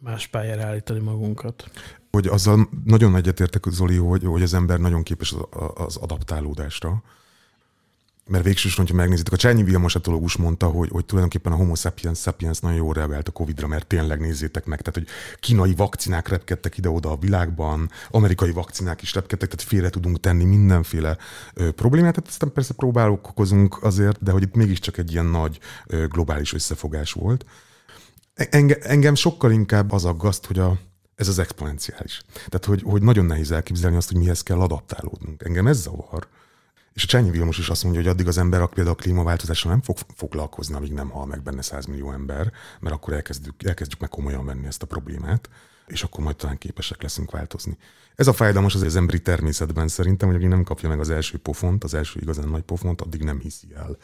más 0.00 0.26
pályára 0.26 0.62
állítani 0.62 1.00
magunkat. 1.00 1.70
Hogy 2.10 2.26
azzal 2.26 2.68
nagyon 2.84 3.16
egyetértek, 3.16 3.64
Zoli, 3.68 3.96
hogy, 3.96 4.24
hogy 4.24 4.42
az 4.42 4.54
ember 4.54 4.78
nagyon 4.78 5.02
képes 5.02 5.32
az, 5.32 5.70
az 5.74 5.96
adaptálódásra 5.96 7.02
mert 8.28 8.44
végsősorban, 8.44 8.86
hogyha 8.86 9.00
megnézitek, 9.00 9.32
a 9.32 9.36
Csányi 9.36 9.62
Vilmos 9.62 9.94
etológus 9.94 10.36
mondta, 10.36 10.66
hogy, 10.66 10.88
hogy 10.88 11.04
tulajdonképpen 11.04 11.52
a 11.52 11.56
homo 11.56 11.74
sapiens 11.74 12.20
sapiens 12.20 12.58
nagyon 12.58 12.76
jól 12.76 12.94
reagált 12.94 13.28
a 13.28 13.32
Covid-ra, 13.32 13.66
mert 13.66 13.86
tényleg 13.86 14.20
nézzétek 14.20 14.64
meg, 14.66 14.80
tehát 14.80 14.94
hogy 14.94 15.06
kínai 15.40 15.74
vakcinák 15.74 16.28
repkedtek 16.28 16.78
ide-oda 16.78 17.10
a 17.10 17.16
világban, 17.16 17.90
amerikai 18.10 18.50
vakcinák 18.50 19.02
is 19.02 19.14
repkedtek, 19.14 19.48
tehát 19.48 19.68
félre 19.68 19.90
tudunk 19.90 20.20
tenni 20.20 20.44
mindenféle 20.44 21.16
ö, 21.54 21.70
problémát, 21.70 22.14
tehát 22.14 22.30
aztán 22.30 22.52
persze 22.52 22.74
próbálkozunk 22.74 23.82
azért, 23.82 24.22
de 24.22 24.30
hogy 24.30 24.42
itt 24.42 24.54
mégiscsak 24.54 24.98
egy 24.98 25.12
ilyen 25.12 25.26
nagy 25.26 25.58
ö, 25.86 26.06
globális 26.06 26.52
összefogás 26.52 27.12
volt. 27.12 27.44
Enge, 28.34 28.76
engem 28.76 29.14
sokkal 29.14 29.52
inkább 29.52 29.92
az 29.92 30.04
aggaszt, 30.04 30.46
hogy 30.46 30.58
a, 30.58 30.78
ez 31.14 31.28
az 31.28 31.38
exponenciális. 31.38 32.22
Tehát, 32.34 32.64
hogy, 32.64 32.82
hogy 32.82 33.02
nagyon 33.02 33.24
nehéz 33.24 33.50
elképzelni 33.50 33.96
azt, 33.96 34.08
hogy 34.12 34.18
mihez 34.20 34.42
kell 34.42 34.60
adaptálódnunk. 34.60 35.42
Engem 35.42 35.66
ez 35.66 35.80
zavar, 35.80 36.28
és 36.92 37.02
a 37.02 37.06
Csányi 37.06 37.30
Vilmos 37.30 37.58
is 37.58 37.68
azt 37.68 37.82
mondja, 37.82 38.00
hogy 38.02 38.10
addig 38.10 38.26
az 38.26 38.38
ember 38.38 38.68
például 38.68 38.96
a 38.96 39.02
klímaváltozással 39.02 39.70
nem 39.70 39.82
fog 39.82 39.96
foglalkozni, 40.14 40.74
amíg 40.74 40.92
nem 40.92 41.10
hal 41.10 41.26
meg 41.26 41.42
benne 41.42 41.62
100 41.62 41.86
millió 41.86 42.12
ember, 42.12 42.52
mert 42.80 42.94
akkor 42.94 43.14
elkezdjük, 43.14 43.62
elkezdjük 43.62 44.00
meg 44.00 44.08
komolyan 44.08 44.44
venni 44.44 44.66
ezt 44.66 44.82
a 44.82 44.86
problémát, 44.86 45.48
és 45.86 46.02
akkor 46.02 46.24
majd 46.24 46.36
talán 46.36 46.58
képesek 46.58 47.02
leszünk 47.02 47.30
változni. 47.30 47.78
Ez 48.14 48.26
a 48.26 48.32
fájdalmas 48.32 48.74
az, 48.74 48.82
az 48.82 48.96
emberi 48.96 49.22
természetben 49.22 49.88
szerintem, 49.88 50.28
hogy 50.28 50.36
aki 50.36 50.46
nem 50.46 50.62
kapja 50.62 50.88
meg 50.88 51.00
az 51.00 51.10
első 51.10 51.38
pofont, 51.38 51.84
az 51.84 51.94
első 51.94 52.20
igazán 52.20 52.48
nagy 52.48 52.62
pofont, 52.62 53.00
addig 53.00 53.22
nem 53.22 53.40
hiszi 53.40 53.68
el, 53.74 53.96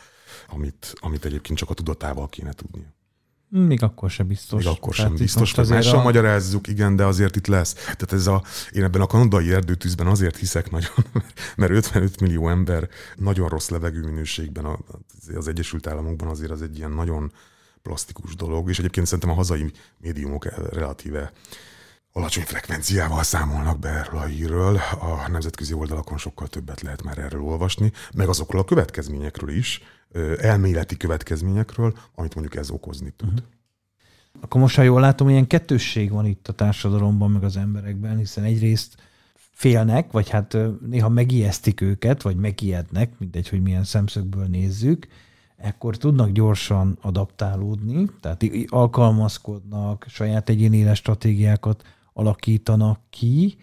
amit, 0.48 0.92
amit 1.00 1.24
egyébként 1.24 1.58
csak 1.58 1.70
a 1.70 1.74
tudatával 1.74 2.28
kéne 2.28 2.52
tudnia. 2.52 2.94
Még 3.56 3.82
akkor 3.82 4.10
sem 4.10 4.26
biztos. 4.26 4.64
Még 4.64 4.72
akkor 4.72 4.94
sem 4.94 5.14
biztos. 5.14 5.52
Hogy 5.52 5.68
mással 5.68 5.98
a... 5.98 6.02
magyarázzuk, 6.02 6.68
igen, 6.68 6.96
de 6.96 7.04
azért 7.04 7.36
itt 7.36 7.46
lesz. 7.46 7.72
Tehát 7.72 8.12
ez 8.12 8.26
a, 8.26 8.42
én 8.72 8.82
ebben 8.82 9.00
a 9.00 9.06
kanadai 9.06 9.52
erdőtűzben 9.52 10.06
azért 10.06 10.36
hiszek 10.36 10.70
nagyon, 10.70 10.92
mert 11.56 11.72
55 11.72 12.20
millió 12.20 12.48
ember 12.48 12.88
nagyon 13.16 13.48
rossz 13.48 13.68
levegőminőségben 13.68 14.66
az 15.34 15.48
Egyesült 15.48 15.86
Államokban 15.86 16.28
azért 16.28 16.50
az 16.50 16.62
egy 16.62 16.76
ilyen 16.76 16.90
nagyon 16.90 17.32
plastikus 17.82 18.36
dolog, 18.36 18.68
és 18.68 18.78
egyébként 18.78 19.06
szerintem 19.06 19.30
a 19.30 19.34
hazai 19.34 19.72
médiumok 19.98 20.44
relatíve 20.72 21.32
alacsony 22.12 22.44
frekvenciával 22.44 23.22
számolnak 23.22 23.78
be 23.78 23.88
erről 23.88 24.20
a 24.20 24.24
hírről. 24.24 24.80
A 25.00 25.28
nemzetközi 25.28 25.72
oldalakon 25.72 26.18
sokkal 26.18 26.48
többet 26.48 26.80
lehet 26.80 27.02
már 27.02 27.18
erről 27.18 27.42
olvasni, 27.42 27.92
meg 28.14 28.28
azokról 28.28 28.60
a 28.60 28.64
következményekről 28.64 29.50
is, 29.50 29.82
elméleti 30.38 30.96
következményekről, 30.96 31.94
amit 32.14 32.34
mondjuk 32.34 32.56
ez 32.56 32.70
okozni 32.70 33.12
tud. 33.16 33.28
Uh-huh. 33.28 33.44
Akkor 34.40 34.60
most, 34.60 34.76
ha 34.76 34.82
jól 34.82 35.00
látom, 35.00 35.28
ilyen 35.28 35.46
kettősség 35.46 36.10
van 36.10 36.26
itt 36.26 36.48
a 36.48 36.52
társadalomban, 36.52 37.30
meg 37.30 37.44
az 37.44 37.56
emberekben, 37.56 38.16
hiszen 38.16 38.44
egyrészt 38.44 38.96
félnek, 39.34 40.12
vagy 40.12 40.28
hát 40.28 40.56
néha 40.86 41.08
megijesztik 41.08 41.80
őket, 41.80 42.22
vagy 42.22 42.36
megijednek, 42.36 43.18
mindegy, 43.18 43.48
hogy 43.48 43.62
milyen 43.62 43.84
szemszögből 43.84 44.46
nézzük, 44.46 45.06
ekkor 45.56 45.96
tudnak 45.96 46.30
gyorsan 46.30 46.98
adaptálódni, 47.00 48.06
tehát 48.20 48.44
alkalmazkodnak, 48.66 50.06
saját 50.08 50.48
egyéni 50.48 50.94
stratégiákat 50.94 51.82
alakítanak 52.12 53.00
ki, 53.10 53.56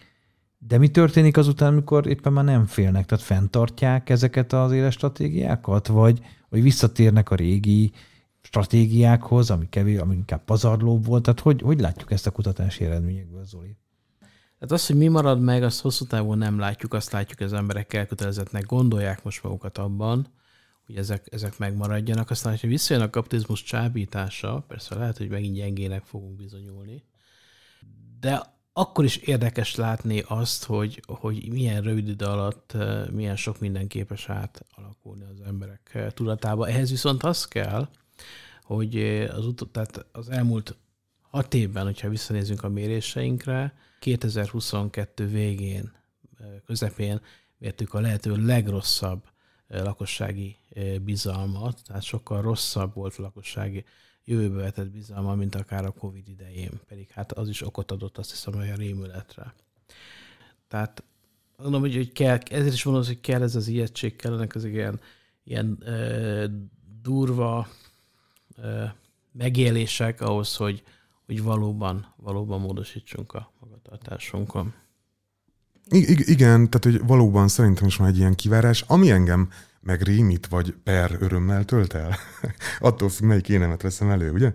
de 0.58 0.78
mi 0.78 0.88
történik 0.88 1.36
azután, 1.36 1.72
amikor 1.72 2.06
éppen 2.06 2.32
már 2.32 2.44
nem 2.44 2.66
félnek? 2.66 3.06
Tehát 3.06 3.24
fenntartják 3.24 4.10
ezeket 4.10 4.52
az 4.52 4.72
éles 4.72 4.94
stratégiákat, 4.94 5.86
vagy, 5.86 6.20
vagy 6.52 6.62
visszatérnek 6.62 7.30
a 7.30 7.34
régi 7.34 7.92
stratégiákhoz, 8.40 9.50
ami 9.50 9.68
kevés, 9.68 9.98
ami 9.98 10.14
inkább 10.14 10.44
pazarlóbb 10.44 11.06
volt. 11.06 11.22
Tehát 11.22 11.40
hogy, 11.40 11.60
hogy 11.60 11.80
látjuk 11.80 12.10
ezt 12.10 12.26
a 12.26 12.30
kutatási 12.30 12.84
eredményekből, 12.84 13.44
Zoli? 13.44 13.76
Hát 14.60 14.72
az, 14.72 14.86
hogy 14.86 14.96
mi 14.96 15.08
marad 15.08 15.40
meg, 15.40 15.62
azt 15.62 15.80
hosszú 15.80 16.04
távon 16.04 16.38
nem 16.38 16.58
látjuk, 16.58 16.94
azt 16.94 17.12
látjuk, 17.12 17.38
hogy 17.38 17.46
az 17.46 17.52
emberek 17.52 17.92
elkötelezettnek 17.92 18.66
gondolják 18.66 19.24
most 19.24 19.42
magukat 19.42 19.78
abban, 19.78 20.26
hogy 20.86 20.96
ezek, 20.96 21.26
ezek 21.30 21.58
megmaradjanak. 21.58 22.30
Aztán, 22.30 22.58
ha 22.60 22.68
visszajön 22.68 23.02
a 23.02 23.10
kapitalizmus 23.10 23.62
csábítása, 23.62 24.64
persze 24.68 24.94
lehet, 24.94 25.16
hogy 25.16 25.28
megint 25.28 25.54
gyengének 25.54 26.04
fogunk 26.04 26.36
bizonyulni, 26.36 27.04
de 28.20 28.42
akkor 28.72 29.04
is 29.04 29.16
érdekes 29.16 29.74
látni 29.74 30.22
azt, 30.26 30.64
hogy, 30.64 31.02
hogy 31.06 31.52
milyen 31.52 31.82
rövid 31.82 32.08
idő 32.08 32.24
alatt 32.24 32.76
milyen 33.10 33.36
sok 33.36 33.60
minden 33.60 33.86
képes 33.86 34.28
átalakulni 34.28 35.24
az 35.24 35.40
emberek 35.46 36.12
tudatába. 36.14 36.68
Ehhez 36.68 36.90
viszont 36.90 37.22
az 37.22 37.48
kell, 37.48 37.88
hogy 38.62 38.96
az, 39.36 39.46
ut- 39.46 39.68
tehát 39.72 40.06
az 40.12 40.28
elmúlt 40.28 40.76
hat 41.30 41.54
évben, 41.54 41.84
hogyha 41.84 42.08
visszanézünk 42.08 42.62
a 42.62 42.68
méréseinkre, 42.68 43.74
2022 43.98 45.26
végén, 45.26 45.92
közepén 46.66 47.20
mértük 47.58 47.94
a 47.94 48.00
lehető 48.00 48.36
legrosszabb 48.36 49.22
lakossági 49.68 50.56
bizalmat, 51.02 51.80
tehát 51.86 52.02
sokkal 52.02 52.42
rosszabb 52.42 52.94
volt 52.94 53.14
a 53.18 53.22
lakossági 53.22 53.84
jövőbe 54.24 54.62
vetett 54.62 54.90
bizalma, 54.90 55.34
mint 55.34 55.54
akár 55.54 55.84
a 55.84 55.90
Covid 55.90 56.28
idején. 56.28 56.80
Pedig 56.88 57.10
hát 57.10 57.32
az 57.32 57.48
is 57.48 57.62
okot 57.62 57.90
adott, 57.90 58.18
azt 58.18 58.30
hiszem, 58.30 58.54
olyan 58.54 58.76
rémületre. 58.76 59.54
Tehát 60.68 61.02
mondom, 61.56 61.80
hogy, 61.80 61.94
hogy 61.94 62.12
kell, 62.12 62.38
ezért 62.50 62.72
is 62.74 62.84
mondom, 62.84 63.04
hogy 63.04 63.20
kell 63.20 63.42
ez 63.42 63.56
az 63.56 63.68
ijegység, 63.68 64.16
kellenek 64.16 64.54
az 64.54 64.64
ilyen, 64.64 65.00
ilyen 65.44 65.82
e, 65.84 66.46
durva 67.02 67.68
e, 68.62 68.96
megélések 69.32 70.20
ahhoz, 70.20 70.56
hogy, 70.56 70.82
hogy 71.26 71.42
valóban, 71.42 72.14
valóban 72.16 72.60
módosítsunk 72.60 73.32
a 73.32 73.52
magatartásunkon. 73.60 74.74
I- 75.88 76.30
igen, 76.30 76.70
tehát 76.70 76.84
hogy 76.84 77.06
valóban 77.06 77.48
szerintem 77.48 77.86
is 77.86 77.96
van 77.96 78.08
egy 78.08 78.16
ilyen 78.16 78.34
kivárás, 78.34 78.84
ami 78.86 79.10
engem 79.10 79.48
meg 79.82 80.02
rémít 80.02 80.46
vagy 80.46 80.74
per 80.84 81.16
örömmel 81.20 81.64
tölt 81.64 81.94
el. 81.94 82.16
Attól 82.78 83.08
függ, 83.08 83.26
melyik 83.26 83.48
énemet 83.48 83.82
veszem 83.82 84.10
elő, 84.10 84.30
ugye? 84.30 84.52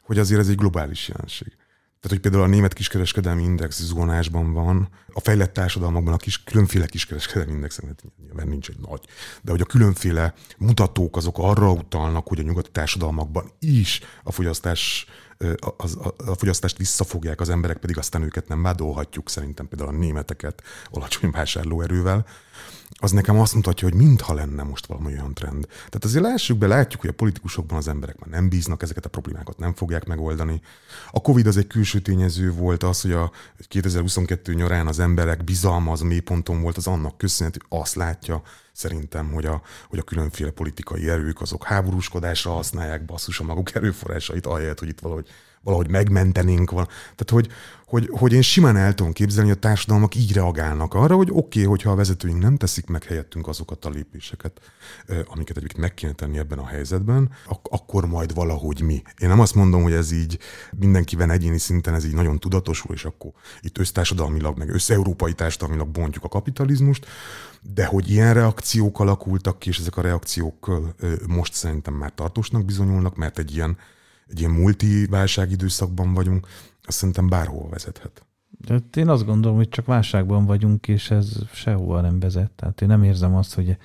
Hogy 0.00 0.18
azért 0.18 0.40
ez 0.40 0.48
egy 0.48 0.56
globális 0.56 1.08
jelenség. 1.08 1.56
Tehát, 2.00 2.22
hogy 2.22 2.30
például 2.30 2.52
a 2.52 2.54
német 2.54 2.72
kiskereskedelmi 2.72 3.42
index 3.42 3.82
zuhanásban 3.82 4.52
van, 4.52 4.88
a 5.12 5.20
fejlett 5.20 5.52
társadalmakban 5.52 6.12
a 6.12 6.16
kis, 6.16 6.42
különféle 6.42 6.86
kiskereskedelmi 6.86 7.52
index, 7.52 7.80
nyilván 8.22 8.48
nincs 8.48 8.68
egy 8.68 8.78
nagy, 8.88 9.04
de 9.42 9.50
hogy 9.50 9.60
a 9.60 9.64
különféle 9.64 10.34
mutatók 10.58 11.16
azok 11.16 11.38
arra 11.38 11.70
utalnak, 11.70 12.28
hogy 12.28 12.38
a 12.38 12.42
nyugati 12.42 12.70
társadalmakban 12.70 13.50
is 13.58 14.00
a 14.22 14.32
fogyasztás 14.32 15.06
a, 15.38 15.68
a, 15.76 16.14
a 16.16 16.34
fogyasztást 16.34 16.76
visszafogják, 16.76 17.40
az 17.40 17.48
emberek 17.48 17.76
pedig 17.76 17.98
aztán 17.98 18.22
őket 18.22 18.48
nem 18.48 18.62
vádolhatjuk, 18.62 19.28
szerintem 19.28 19.68
például 19.68 19.90
a 19.90 19.98
németeket 19.98 20.62
alacsony 20.90 21.30
vásárlóerővel, 21.30 22.26
az 22.98 23.10
nekem 23.10 23.38
azt 23.38 23.54
mutatja, 23.54 23.88
hogy 23.88 23.96
mintha 23.96 24.34
lenne 24.34 24.62
most 24.62 24.86
valami 24.86 25.12
olyan 25.12 25.34
trend. 25.34 25.66
Tehát 25.66 26.04
azért 26.04 26.24
lássuk 26.24 26.58
be, 26.58 26.66
látjuk, 26.66 27.00
hogy 27.00 27.10
a 27.10 27.16
politikusokban 27.16 27.78
az 27.78 27.88
emberek 27.88 28.18
már 28.18 28.28
nem 28.28 28.48
bíznak, 28.48 28.82
ezeket 28.82 29.04
a 29.04 29.08
problémákat 29.08 29.58
nem 29.58 29.74
fogják 29.74 30.04
megoldani. 30.04 30.60
A 31.10 31.20
Covid 31.20 31.46
az 31.46 31.56
egy 31.56 31.66
külső 31.66 32.00
tényező 32.00 32.52
volt, 32.52 32.82
az, 32.82 33.00
hogy 33.00 33.12
a 33.12 33.30
2022 33.68 34.54
nyarán 34.54 34.86
az 34.86 34.98
emberek 34.98 35.44
bizalma 35.44 35.92
az 35.92 36.00
mélyponton 36.00 36.62
volt, 36.62 36.76
az 36.76 36.86
annak 36.86 37.18
köszönhető, 37.18 37.60
azt 37.68 37.94
látja, 37.94 38.42
szerintem, 38.76 39.32
hogy 39.32 39.46
a, 39.46 39.62
hogy 39.88 39.98
a 39.98 40.02
különféle 40.02 40.50
politikai 40.50 41.08
erők 41.08 41.40
azok 41.40 41.64
háborúskodásra 41.64 42.50
használják 42.50 43.04
basszus 43.04 43.40
a 43.40 43.44
maguk 43.44 43.74
erőforrásait, 43.74 44.46
ahelyett, 44.46 44.78
hogy 44.78 44.88
itt 44.88 45.00
valahogy 45.00 45.28
valahogy 45.66 45.90
megmentenénk. 45.90 46.70
Val- 46.70 46.88
Tehát, 46.88 47.30
hogy, 47.30 47.48
hogy, 47.86 48.08
hogy 48.12 48.32
én 48.32 48.42
simán 48.42 48.76
el 48.76 48.94
tudom 48.94 49.12
képzelni, 49.12 49.48
hogy 49.48 49.58
a 49.58 49.60
társadalmak 49.60 50.14
így 50.14 50.32
reagálnak 50.32 50.94
arra, 50.94 51.16
hogy 51.16 51.28
oké, 51.30 51.38
okay, 51.38 51.64
hogyha 51.64 51.90
a 51.90 51.94
vezetőink 51.94 52.40
nem 52.40 52.56
teszik 52.56 52.86
meg 52.86 53.04
helyettünk 53.04 53.48
azokat 53.48 53.84
a 53.84 53.90
lépéseket, 53.90 54.60
amiket 55.08 55.56
egyébként 55.56 55.80
meg 55.80 55.94
kéne 55.94 56.12
tenni 56.12 56.38
ebben 56.38 56.58
a 56.58 56.66
helyzetben, 56.66 57.30
ak- 57.46 57.68
akkor 57.70 58.06
majd 58.06 58.34
valahogy 58.34 58.80
mi. 58.80 59.02
Én 59.18 59.28
nem 59.28 59.40
azt 59.40 59.54
mondom, 59.54 59.82
hogy 59.82 59.92
ez 59.92 60.10
így 60.10 60.38
mindenkiben 60.78 61.30
egyéni 61.30 61.58
szinten 61.58 61.94
ez 61.94 62.04
így 62.04 62.14
nagyon 62.14 62.38
tudatosul, 62.38 62.94
és 62.94 63.04
akkor 63.04 63.30
itt 63.60 63.78
össztársadalmilag, 63.78 64.58
meg 64.58 64.68
összeurópai 64.68 65.32
társadalmilag 65.32 65.88
bontjuk 65.88 66.24
a 66.24 66.28
kapitalizmust, 66.28 67.06
de 67.74 67.86
hogy 67.86 68.10
ilyen 68.10 68.34
reakciók 68.34 69.00
alakultak 69.00 69.58
ki, 69.58 69.68
és 69.68 69.78
ezek 69.78 69.96
a 69.96 70.00
reakciók 70.02 70.80
most 71.26 71.52
szerintem 71.52 71.94
már 71.94 72.12
tartósnak 72.14 72.64
bizonyulnak, 72.64 73.16
mert 73.16 73.38
egy 73.38 73.54
ilyen, 73.54 73.76
egy 74.30 74.38
ilyen 74.38 74.50
multi 74.50 75.06
válságidőszakban 75.06 76.14
vagyunk, 76.14 76.46
azt 76.82 76.98
szerintem 76.98 77.28
bárhol 77.28 77.68
vezethet. 77.68 78.26
De 78.66 78.80
én 78.94 79.08
azt 79.08 79.24
gondolom, 79.24 79.56
hogy 79.56 79.68
csak 79.68 79.86
válságban 79.86 80.46
vagyunk, 80.46 80.88
és 80.88 81.10
ez 81.10 81.32
sehova 81.52 82.00
nem 82.00 82.20
vezet. 82.20 82.50
Tehát 82.50 82.80
én 82.80 82.88
nem 82.88 83.02
érzem 83.02 83.34
azt, 83.34 83.54
hogy 83.54 83.76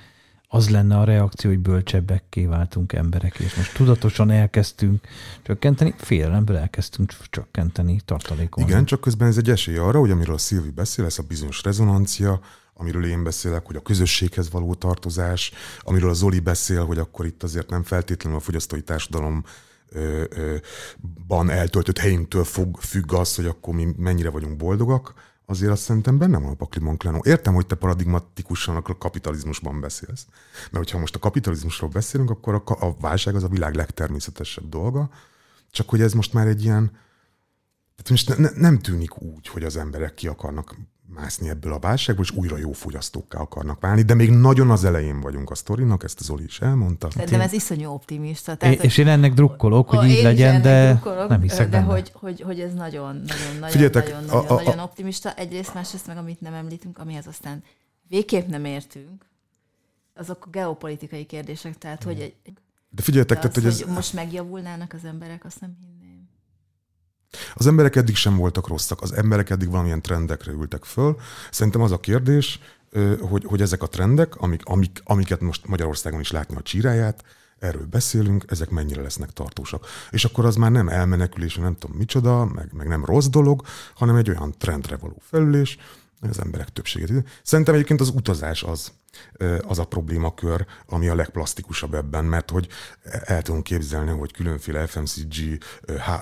az 0.54 0.69
lenne 0.69 0.97
a 0.97 1.04
reakció, 1.04 1.49
hogy 1.49 1.60
bölcsebbekké 1.60 2.45
váltunk 2.45 2.93
emberek, 2.93 3.39
és 3.39 3.56
most 3.56 3.73
tudatosan 3.73 4.32
elkezdtünk 4.32 5.08
csökkenteni, 5.41 5.93
félelemből 5.97 6.58
elkezdtünk 6.58 7.13
csökkenteni 7.30 7.99
tartalékon. 8.06 8.63
Igen, 8.63 8.86
csak 8.86 9.01
közben 9.01 9.27
ez 9.27 9.38
egy 9.38 9.49
esély 9.49 9.77
arra, 9.77 9.99
hogy 9.99 10.12
amiről 10.12 10.36
a 10.36 10.38
Szilvi 10.38 10.69
beszél, 10.69 11.06
ez 11.06 11.19
a 11.19 11.23
bizonyos 11.23 11.63
rezonancia, 11.63 12.39
amiről 12.73 13.06
én 13.06 13.23
beszélek, 13.23 13.65
hogy 13.65 13.75
a 13.75 13.82
közösséghez 13.82 14.51
való 14.51 14.73
tartozás, 14.73 15.51
amiről 15.80 16.10
a 16.10 16.13
Zoli 16.13 16.39
beszél, 16.39 16.86
hogy 16.86 16.97
akkor 16.97 17.25
itt 17.25 17.43
azért 17.43 17.69
nem 17.69 17.84
feltétlenül 17.84 18.38
a 18.38 18.41
fogyasztói 18.41 18.82
társadalom 18.82 19.43
ban 21.27 21.49
eltöltött 21.49 21.97
helyünktől 21.97 22.43
fog, 22.43 22.77
függ 22.77 23.13
az, 23.13 23.36
hogy 23.36 23.45
akkor 23.45 23.73
mi 23.73 23.88
mennyire 23.97 24.30
vagyunk 24.30 24.58
boldogak, 24.58 25.13
azért 25.45 25.71
azt 25.71 25.82
szerintem 25.82 26.17
benne 26.17 26.38
van 26.38 26.51
a 26.51 26.56
pakliban 26.56 26.97
klenó. 26.97 27.21
Értem, 27.23 27.54
hogy 27.54 27.65
te 27.65 27.75
paradigmatikusan 27.75 28.75
a 28.75 28.82
kapitalizmusban 28.82 29.80
beszélsz. 29.80 30.25
Mert 30.62 30.77
hogyha 30.77 30.99
most 30.99 31.15
a 31.15 31.19
kapitalizmusról 31.19 31.89
beszélünk, 31.89 32.30
akkor 32.30 32.54
a, 32.65 32.86
a 32.86 32.95
válság 32.99 33.36
az 33.36 33.43
a 33.43 33.47
világ 33.47 33.75
legtermészetesebb 33.75 34.69
dolga, 34.69 35.10
csak 35.71 35.89
hogy 35.89 36.01
ez 36.01 36.13
most 36.13 36.34
már 36.34 36.47
egy 36.47 36.63
ilyen, 36.63 36.91
tehát 37.95 38.10
most 38.10 38.38
ne, 38.38 38.49
nem 38.62 38.80
tűnik 38.80 39.21
úgy, 39.21 39.47
hogy 39.47 39.63
az 39.63 39.77
emberek 39.77 40.13
ki 40.13 40.27
akarnak 40.27 40.75
mászni 41.13 41.50
ebből 41.50 41.74
a 41.74 41.80
válságból, 41.80 42.26
és 42.26 42.32
újra 42.32 42.58
jó 42.58 42.71
fogyasztókká 42.71 43.39
akarnak 43.39 43.80
válni, 43.80 44.02
de 44.02 44.13
még 44.13 44.30
nagyon 44.30 44.69
az 44.69 44.84
elején 44.84 45.21
vagyunk 45.21 45.50
a 45.50 45.56
sztorinak, 45.56 46.04
ezt 46.04 46.19
az 46.19 46.30
Oli 46.30 46.43
is 46.43 46.60
elmondta. 46.60 47.08
De 47.30 47.41
ez 47.41 47.54
iszonyú 47.54 47.89
optimista. 47.89 48.56
Tehát, 48.56 48.76
é, 48.76 48.80
és 48.82 48.97
én 48.97 49.08
ennek 49.08 49.34
drukkolok, 49.34 49.89
hogy 49.89 50.10
így 50.10 50.24
legyen, 50.24 50.62
de 50.62 51.02
nem 51.28 51.41
hiszek 51.41 51.69
De 51.69 51.82
hogy, 51.82 52.12
hogy, 52.13 52.41
hogy 52.41 52.60
ez 52.60 52.74
nagyon, 52.74 53.15
nagyon, 53.15 53.54
nagyon, 53.54 53.69
Figyeljetek, 53.69 54.04
nagyon, 54.04 54.24
nagyon, 54.24 54.45
a, 54.45 54.54
a, 54.54 54.56
nagyon 54.56 54.80
optimista. 54.80 55.34
Egyrészt, 55.34 55.74
másrészt 55.74 56.08
meg, 56.08 56.17
amit 56.17 56.41
nem 56.41 56.54
említünk, 56.54 56.97
amihez 56.97 57.28
aztán 57.28 57.63
végképp 58.08 58.47
nem 58.47 58.65
értünk, 58.65 59.26
azok 60.13 60.45
a 60.45 60.50
geopolitikai 60.50 61.26
kérdések, 61.26 61.78
tehát, 61.78 62.04
hogy 62.04 62.19
egy, 62.19 62.54
de 62.89 63.02
figyeljetek, 63.02 63.39
de 63.39 63.47
az, 63.47 63.54
tehát, 63.54 63.71
hogy 63.71 63.88
ez... 63.88 63.95
most 63.95 64.13
megjavulnának 64.13 64.93
az 64.93 65.06
emberek, 65.06 65.45
azt 65.45 65.62
nem 65.62 65.78
hinném. 65.80 66.00
Az 67.54 67.67
emberek 67.67 67.96
eddig 67.96 68.15
sem 68.15 68.36
voltak 68.36 68.67
rosszak, 68.67 69.02
az 69.02 69.13
emberek 69.13 69.50
eddig 69.50 69.70
valamilyen 69.70 70.02
trendekre 70.02 70.52
ültek 70.52 70.84
föl. 70.84 71.17
Szerintem 71.52 71.82
az 71.82 71.91
a 71.91 72.00
kérdés, 72.00 72.60
hogy, 73.20 73.44
hogy 73.46 73.62
ezek 73.62 73.84
a 73.84 73.88
trendek, 73.88 74.36
amik, 74.36 74.62
amik, 74.65 75.02
amiket 75.04 75.41
most 75.41 75.67
Magyarországon 75.67 76.20
is 76.20 76.32
látni 76.32 76.56
a 76.56 76.62
csíráját, 76.62 77.24
erről 77.60 77.86
beszélünk, 77.86 78.44
ezek 78.48 78.70
mennyire 78.70 79.02
lesznek 79.02 79.30
tartósak. 79.30 79.86
És 80.10 80.26
akkor 80.26 80.46
az 80.46 80.56
már 80.56 80.72
nem 80.72 80.89
elmenekülés, 80.89 81.56
nem 81.56 81.76
tudom 81.78 81.98
micsoda, 81.98 82.46
meg, 82.46 82.70
meg 82.74 82.88
nem 82.88 83.06
rossz 83.06 83.28
dolog, 83.28 83.62
hanem 83.96 84.15
egy 84.15 84.30
olyan 84.30 84.54
trendre 84.58 84.98
való 84.98 85.22
felülés, 85.30 85.78
az 86.30 86.39
emberek 86.39 86.70
többségét. 86.70 87.28
Szerintem 87.44 87.74
egyébként 87.74 88.02
az 88.02 88.10
utazás 88.10 88.63
az, 88.63 88.91
az 89.62 89.80
a 89.80 89.86
problémakör, 89.86 90.65
ami 90.86 91.08
a 91.08 91.15
legplastikusabb 91.15 91.93
ebben, 91.93 92.26
mert 92.26 92.50
hogy 92.50 92.67
el 93.24 93.41
tudom 93.41 93.62
képzelni, 93.62 94.12
hogy 94.12 94.32
különféle 94.32 94.88
FMCG 94.88 95.34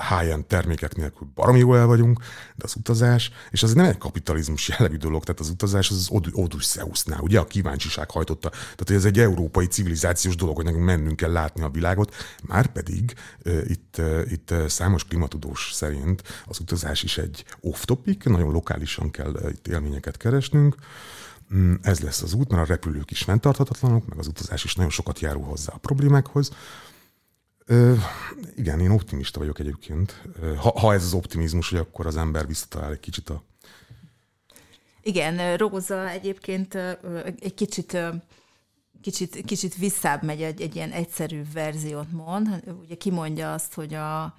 high-end 0.10 0.46
termékek 0.46 0.96
nélkül 0.96 1.28
baromi 1.36 1.60
jól 1.60 1.78
el 1.78 1.86
vagyunk, 1.86 2.20
de 2.56 2.64
az 2.64 2.76
utazás, 2.76 3.32
és 3.52 3.64
az 3.64 3.74
nem 3.74 3.86
egy 3.86 3.98
kapitalizmus 3.98 4.68
jellegű 4.68 4.98
dolog, 4.98 5.24
tehát 5.24 5.40
az 5.40 5.50
utazás 5.50 5.90
az 5.90 5.98
az 5.98 6.32
Odysseusnál, 6.32 7.20
ugye 7.20 7.40
a 7.40 7.48
kíváncsiság 7.48 8.12
hajtotta, 8.12 8.50
tehát 8.50 8.88
hogy 8.88 8.96
ez 8.96 9.06
egy 9.06 9.20
európai 9.20 9.66
civilizációs 9.66 10.36
dolog, 10.36 10.56
hogy 10.56 10.66
nekünk 10.66 10.86
mennünk 10.86 11.16
kell 11.16 11.32
látni 11.32 11.62
a 11.62 11.70
világot, 11.70 12.16
már 12.44 12.68
pedig 12.68 13.14
itt, 13.68 14.02
itt 14.30 14.54
számos 14.68 15.04
klimatudós 15.04 15.72
szerint 15.74 16.24
az 16.46 16.60
utazás 16.60 17.04
is 17.04 17.18
egy 17.18 17.46
off-topic, 17.60 18.26
nagyon 18.26 18.52
lokálisan 18.52 19.12
kell 19.12 19.40
itt 19.50 19.68
élményeket 19.68 20.18
keresnünk, 20.18 20.76
ez 21.82 22.00
lesz 22.00 22.22
az 22.22 22.34
út, 22.34 22.50
mert 22.50 22.64
a 22.64 22.72
repülők 22.72 23.12
is 23.12 23.24
fenntarthatatlanok, 23.24 24.08
meg 24.08 24.18
az 24.18 24.28
utazás 24.28 24.64
is 24.64 24.76
nagyon 24.76 24.92
sokat 24.92 25.20
járul 25.20 25.44
hozzá 25.44 25.74
a 25.74 25.78
problémákhoz. 25.78 26.52
Ö, 27.66 27.94
igen, 28.56 28.80
én 28.80 28.90
optimista 28.90 29.40
vagyok 29.40 29.60
egyébként. 29.60 30.22
Ha, 30.58 30.80
ha 30.80 30.94
ez 30.94 31.04
az 31.04 31.14
optimizmus, 31.14 31.70
hogy 31.70 31.80
akkor 31.80 32.06
az 32.06 32.18
ember 32.18 32.48
visszatalál 32.48 32.92
egy 32.92 33.00
kicsit 33.00 33.30
a... 33.30 33.44
Igen, 35.02 35.58
Róza 35.58 36.10
egyébként 36.10 36.76
egy 37.40 37.54
kicsit 37.54 37.98
kicsit, 39.02 39.46
kicsit 39.46 39.76
visszább 39.76 40.24
megy 40.24 40.42
egy, 40.42 40.62
egy 40.62 40.76
ilyen 40.76 40.92
egyszerű 40.92 41.42
verziót 41.54 42.12
mond. 42.12 42.64
Ugye 42.82 42.96
kimondja 42.96 43.54
azt, 43.54 43.74
hogy 43.74 43.94
a, 43.94 44.38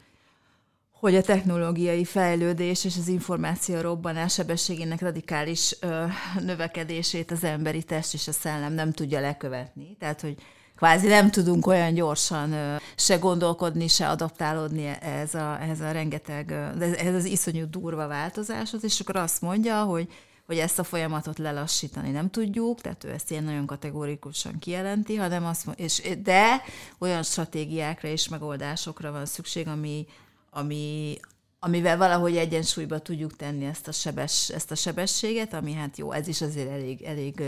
hogy 1.00 1.14
a 1.14 1.22
technológiai 1.22 2.04
fejlődés 2.04 2.84
és 2.84 2.96
az 2.96 3.08
információ 3.08 3.80
robbanás 3.80 4.32
sebességének 4.32 5.00
radikális 5.00 5.76
ö, 5.80 6.04
növekedését 6.40 7.30
az 7.30 7.44
emberi 7.44 7.82
test 7.82 8.14
és 8.14 8.28
a 8.28 8.32
szellem 8.32 8.72
nem 8.72 8.92
tudja 8.92 9.20
lekövetni. 9.20 9.96
Tehát, 9.98 10.20
hogy 10.20 10.36
kvázi 10.76 11.06
nem 11.06 11.30
tudunk 11.30 11.66
olyan 11.66 11.94
gyorsan 11.94 12.52
ö, 12.52 12.76
se 12.96 13.16
gondolkodni, 13.16 13.88
se 13.88 14.08
adaptálódni 14.08 14.86
ez 15.00 15.34
a, 15.34 15.62
ez 15.62 15.80
a 15.80 15.90
rengeteg, 15.90 16.52
ez 16.96 17.14
az 17.14 17.24
iszonyú 17.24 17.64
durva 17.70 18.06
változáshoz, 18.06 18.84
és 18.84 19.00
akkor 19.00 19.16
azt 19.16 19.40
mondja, 19.40 19.82
hogy 19.82 20.08
hogy 20.46 20.58
ezt 20.58 20.78
a 20.78 20.84
folyamatot 20.84 21.38
lelassítani 21.38 22.10
nem 22.10 22.30
tudjuk, 22.30 22.80
tehát 22.80 23.04
ő 23.04 23.10
ezt 23.10 23.30
ilyen 23.30 23.44
nagyon 23.44 23.66
kategórikusan 23.66 24.58
kijelenti, 24.58 25.16
hanem 25.16 25.44
azt 25.44 25.66
és, 25.76 26.02
de 26.22 26.62
olyan 26.98 27.22
stratégiákra 27.22 28.08
és 28.08 28.28
megoldásokra 28.28 29.12
van 29.12 29.26
szükség, 29.26 29.68
ami, 29.68 30.06
ami, 30.50 31.16
amivel 31.58 31.96
valahogy 31.96 32.36
egyensúlyba 32.36 32.98
tudjuk 32.98 33.36
tenni 33.36 33.64
ezt 33.64 33.88
a, 33.88 33.92
sebes, 33.92 34.48
ezt 34.48 34.70
a 34.70 34.74
sebességet, 34.74 35.54
ami 35.54 35.72
hát 35.72 35.96
jó, 35.96 36.12
ez 36.12 36.28
is 36.28 36.40
azért 36.40 36.70
elég, 36.70 37.02
elég 37.02 37.42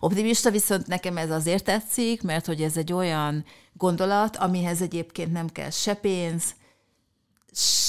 optimista, 0.00 0.50
viszont 0.50 0.86
nekem 0.86 1.16
ez 1.16 1.30
azért 1.30 1.64
tetszik, 1.64 2.22
mert 2.22 2.46
hogy 2.46 2.62
ez 2.62 2.76
egy 2.76 2.92
olyan 2.92 3.44
gondolat, 3.72 4.36
amihez 4.36 4.82
egyébként 4.82 5.32
nem 5.32 5.48
kell 5.48 5.70
se 5.70 5.94
pénz, 5.94 6.54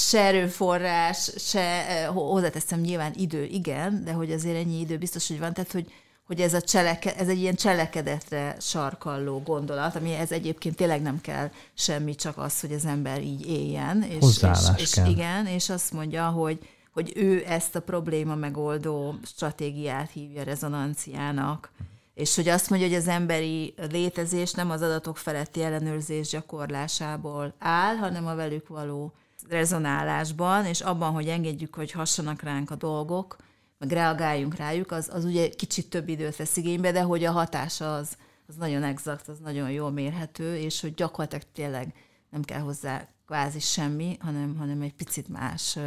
se 0.09 0.19
erőforrás, 0.19 1.31
se 1.37 2.05
hozzáteszem 2.13 2.79
nyilván 2.79 3.13
idő, 3.15 3.43
igen, 3.43 4.03
de 4.03 4.11
hogy 4.11 4.31
azért 4.31 4.57
ennyi 4.57 4.79
idő 4.79 4.97
biztos, 4.97 5.27
hogy 5.27 5.39
van, 5.39 5.53
tehát 5.53 5.71
hogy 5.71 5.91
hogy 6.25 6.41
ez, 6.41 6.53
a 6.53 6.61
cseleke, 6.61 7.15
ez 7.15 7.27
egy 7.27 7.39
ilyen 7.39 7.55
cselekedetre 7.55 8.55
sarkalló 8.59 9.41
gondolat, 9.41 9.95
ami 9.95 10.13
ez 10.13 10.31
egyébként 10.31 10.75
tényleg 10.75 11.01
nem 11.01 11.21
kell 11.21 11.49
semmi, 11.73 12.15
csak 12.15 12.37
az, 12.37 12.59
hogy 12.59 12.73
az 12.73 12.85
ember 12.85 13.21
így 13.21 13.47
éljen. 13.47 14.03
És, 14.03 14.41
és, 14.41 14.67
és 14.77 14.89
kell. 14.89 15.09
Igen, 15.09 15.47
és 15.47 15.69
azt 15.69 15.91
mondja, 15.91 16.27
hogy, 16.27 16.69
hogy 16.93 17.11
ő 17.15 17.43
ezt 17.47 17.75
a 17.75 17.81
probléma 17.81 18.35
megoldó 18.35 19.15
stratégiát 19.25 20.11
hívja 20.11 20.43
rezonanciának, 20.43 21.71
és 22.13 22.35
hogy 22.35 22.47
azt 22.47 22.69
mondja, 22.69 22.87
hogy 22.87 22.97
az 22.97 23.07
emberi 23.07 23.73
létezés 23.91 24.51
nem 24.51 24.71
az 24.71 24.81
adatok 24.81 25.17
feletti 25.17 25.63
ellenőrzés 25.63 26.29
gyakorlásából 26.29 27.53
áll, 27.59 27.95
hanem 27.95 28.27
a 28.27 28.35
velük 28.35 28.67
való 28.67 29.13
rezonálásban, 29.49 30.65
és 30.65 30.81
abban, 30.81 31.11
hogy 31.11 31.27
engedjük, 31.27 31.75
hogy 31.75 31.91
hassanak 31.91 32.41
ránk 32.41 32.71
a 32.71 32.75
dolgok, 32.75 33.35
meg 33.77 33.91
reagáljunk 33.91 34.55
rájuk, 34.55 34.91
az, 34.91 35.09
az 35.13 35.25
ugye 35.25 35.49
kicsit 35.49 35.89
több 35.89 36.09
időt 36.09 36.35
vesz 36.35 36.57
igénybe, 36.57 36.91
de 36.91 37.01
hogy 37.01 37.23
a 37.23 37.31
hatása 37.31 37.95
az, 37.95 38.17
az 38.47 38.55
nagyon 38.55 38.83
exakt, 38.83 39.27
az 39.27 39.39
nagyon 39.39 39.71
jól 39.71 39.91
mérhető, 39.91 40.57
és 40.57 40.81
hogy 40.81 40.93
gyakorlatilag 40.93 41.45
tényleg 41.53 41.93
nem 42.29 42.43
kell 42.43 42.59
hozzá 42.59 43.07
kvázi 43.25 43.59
semmi, 43.59 44.17
hanem, 44.19 44.55
hanem 44.55 44.81
egy 44.81 44.93
picit 44.93 45.27
más, 45.27 45.77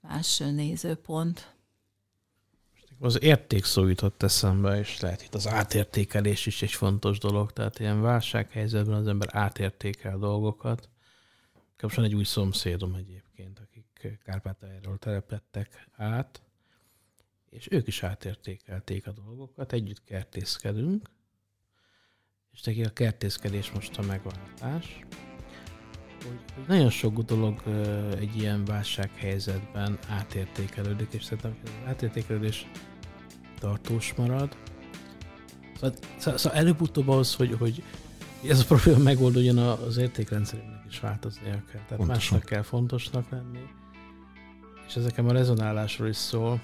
más 0.00 0.38
nézőpont. 0.38 1.56
Az 3.00 3.22
érték 3.22 3.64
szó 3.64 3.86
jutott 3.86 4.22
eszembe, 4.22 4.78
és 4.78 5.00
lehet 5.00 5.22
itt 5.22 5.34
az 5.34 5.48
átértékelés 5.48 6.46
is 6.46 6.62
egy 6.62 6.72
fontos 6.72 7.18
dolog. 7.18 7.52
Tehát 7.52 7.78
ilyen 7.78 8.00
válsághelyzetben 8.00 8.94
az 8.94 9.06
ember 9.06 9.28
átértékel 9.32 10.18
dolgokat. 10.18 10.88
Kapcsolatban 11.76 12.04
egy 12.04 12.14
új 12.14 12.24
szomszédom 12.24 12.94
egyébként, 12.94 13.58
akik 13.58 14.18
Kárpátaljáról 14.24 14.98
telepettek 14.98 15.88
át, 15.96 16.42
és 17.50 17.68
ők 17.70 17.86
is 17.86 18.02
átértékelték 18.02 19.06
a 19.06 19.12
dolgokat, 19.12 19.72
együtt 19.72 20.04
kertészkedünk, 20.04 21.10
és 22.52 22.62
neki 22.62 22.84
a 22.84 22.92
kertészkedés 22.92 23.70
most 23.70 23.98
a 23.98 24.02
megváltás. 24.02 24.98
hogy, 26.24 26.40
hogy 26.54 26.64
nagyon 26.66 26.90
sok 26.90 27.22
dolog 27.22 27.62
egy 28.18 28.36
ilyen 28.36 28.64
válsághelyzetben 28.64 29.98
átértékelődik, 30.08 31.12
és 31.12 31.24
szerintem 31.24 31.58
az 31.64 31.70
átértékelődés 31.86 32.66
tartós 33.58 34.14
marad. 34.14 34.56
Szóval, 35.74 35.96
szóval, 36.16 36.58
előbb-utóbb 36.58 37.08
ahhoz, 37.08 37.34
hogy, 37.34 37.54
hogy 37.58 37.82
ez 38.48 38.60
a 38.60 38.64
probléma 38.64 38.98
megoldódjon, 38.98 39.58
az 39.58 39.96
értékrendszerünknek 39.96 40.84
is 40.88 41.00
változnia 41.00 41.50
kell. 41.50 41.62
Tehát 41.64 41.88
Pontosan. 41.88 42.06
másnak 42.06 42.42
kell 42.42 42.62
fontosnak 42.62 43.30
lenni. 43.30 43.60
És 44.86 44.96
ezeken 44.96 45.28
a 45.28 45.32
rezonálásról 45.32 46.08
is 46.08 46.16
szól. 46.16 46.60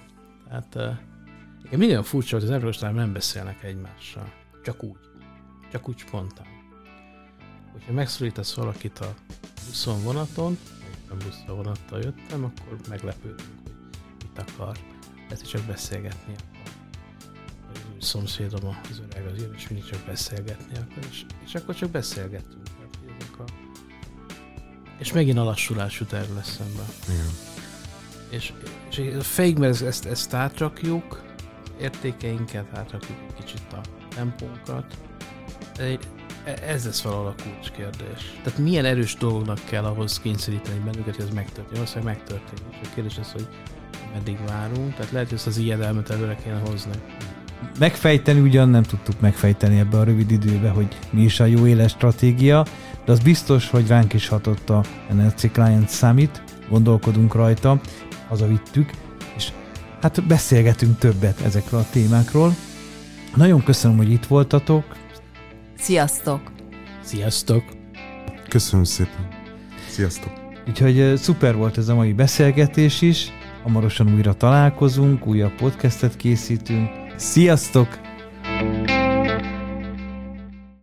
Tehát 0.48 0.74
uh, 0.74 1.78
minden 1.78 2.02
furcsa, 2.02 2.34
hogy 2.36 2.44
az 2.44 2.50
emberek 2.50 2.92
nem 2.94 3.12
beszélnek 3.12 3.62
egymással. 3.62 4.32
Csak 4.64 4.82
úgy. 4.82 4.98
Csak 5.70 5.88
úgy 5.88 5.98
spontán. 5.98 6.46
Hogyha 7.72 7.92
megszólítasz 7.92 8.54
valakit 8.54 8.98
a 8.98 9.14
buszon 9.66 10.02
vonaton, 10.02 10.58
a 11.08 11.14
buszra 11.14 11.54
vonattal 11.54 12.00
jöttem, 12.00 12.44
akkor 12.44 12.78
meglepődünk, 12.88 13.48
hogy 13.64 13.74
mit 14.22 14.38
akar. 14.38 14.76
Lehet, 15.28 15.48
csak 15.48 15.62
beszélgetni. 15.62 16.34
Az 17.72 17.78
ő 17.94 18.00
szomszédom 18.00 18.78
az 18.90 19.02
öreg 19.10 19.26
az 19.26 19.46
és 19.56 19.68
mindig 19.68 19.90
csak 19.90 20.04
beszélgetni 20.06 20.76
akar, 20.76 21.04
és, 21.10 21.24
és 21.44 21.54
akkor 21.54 21.74
csak 21.74 21.90
beszélgetünk. 21.90 22.68
ezek 23.18 23.38
a... 23.38 23.44
És 24.98 25.12
megint 25.12 25.38
a 25.38 25.44
lassulás 25.44 26.00
után 26.00 26.34
lesz 26.34 26.50
szemben. 26.50 26.86
Igen. 27.08 27.62
És, 28.30 28.52
és 28.90 29.14
fake, 29.20 29.58
mert 29.58 29.82
ezt, 29.82 30.06
ezt 30.06 30.34
átrakjuk, 30.34 31.22
értékeinket 31.80 32.66
átrakjuk 32.74 33.18
kicsit 33.36 33.72
a 33.72 33.80
tempónkat, 34.14 34.84
ez 36.68 36.84
lesz 36.84 37.02
valahol 37.02 37.26
a 37.26 37.42
kulcskérdés. 37.42 38.40
Tehát 38.42 38.58
milyen 38.58 38.84
erős 38.84 39.14
dolognak 39.14 39.58
kell 39.64 39.84
ahhoz 39.84 40.20
kényszeríteni 40.20 40.78
bennünket, 40.78 41.16
hogy 41.16 41.24
ez 41.24 41.34
megtörténjen. 41.34 41.74
Valószínűleg 41.74 42.14
megtörténik. 42.14 42.74
És 42.82 42.88
a 42.88 42.94
kérdés 42.94 43.18
az, 43.18 43.32
hogy 43.32 43.48
meddig 44.14 44.38
várunk. 44.46 44.94
Tehát 44.94 45.12
lehet, 45.12 45.28
hogy 45.28 45.36
ezt 45.36 45.46
az 45.46 45.56
ijedelmet 45.56 46.10
előre 46.10 46.36
kéne 46.44 46.60
hozni. 46.68 46.92
Megfejteni 47.78 48.40
ugyan 48.40 48.68
nem 48.68 48.82
tudtuk 48.82 49.20
megfejteni 49.20 49.78
ebbe 49.78 49.98
a 49.98 50.04
rövid 50.04 50.30
időbe, 50.30 50.68
hogy 50.68 50.88
mi 51.10 51.22
is 51.22 51.40
a 51.40 51.44
jó 51.44 51.66
éles 51.66 51.90
stratégia, 51.90 52.64
de 53.04 53.12
az 53.12 53.18
biztos, 53.18 53.70
hogy 53.70 53.86
ránk 53.86 54.12
is 54.12 54.28
hatott 54.28 54.70
a 54.70 54.84
NLC 55.12 55.52
Client 55.52 55.90
Summit, 55.90 56.42
gondolkodunk 56.68 57.34
rajta, 57.34 57.80
hazavittük, 58.34 58.90
és 59.36 59.52
hát 60.00 60.26
beszélgetünk 60.26 60.98
többet 60.98 61.40
ezekről 61.40 61.80
a 61.80 61.86
témákról. 61.90 62.54
Nagyon 63.34 63.62
köszönöm, 63.62 63.96
hogy 63.96 64.10
itt 64.10 64.26
voltatok, 64.26 64.84
Sziasztok! 65.78 66.40
Sziasztok! 67.02 67.62
Köszönöm 68.48 68.84
szépen! 68.84 69.28
Sziasztok! 69.88 70.32
Úgyhogy 70.68 71.16
szuper 71.16 71.56
volt 71.56 71.78
ez 71.78 71.88
a 71.88 71.94
mai 71.94 72.12
beszélgetés 72.12 73.02
is. 73.02 73.32
Hamarosan 73.62 74.14
újra 74.14 74.34
találkozunk, 74.34 75.26
újabb 75.26 75.54
podcastet 75.54 76.16
készítünk. 76.16 76.90
Sziasztok! 77.16 78.00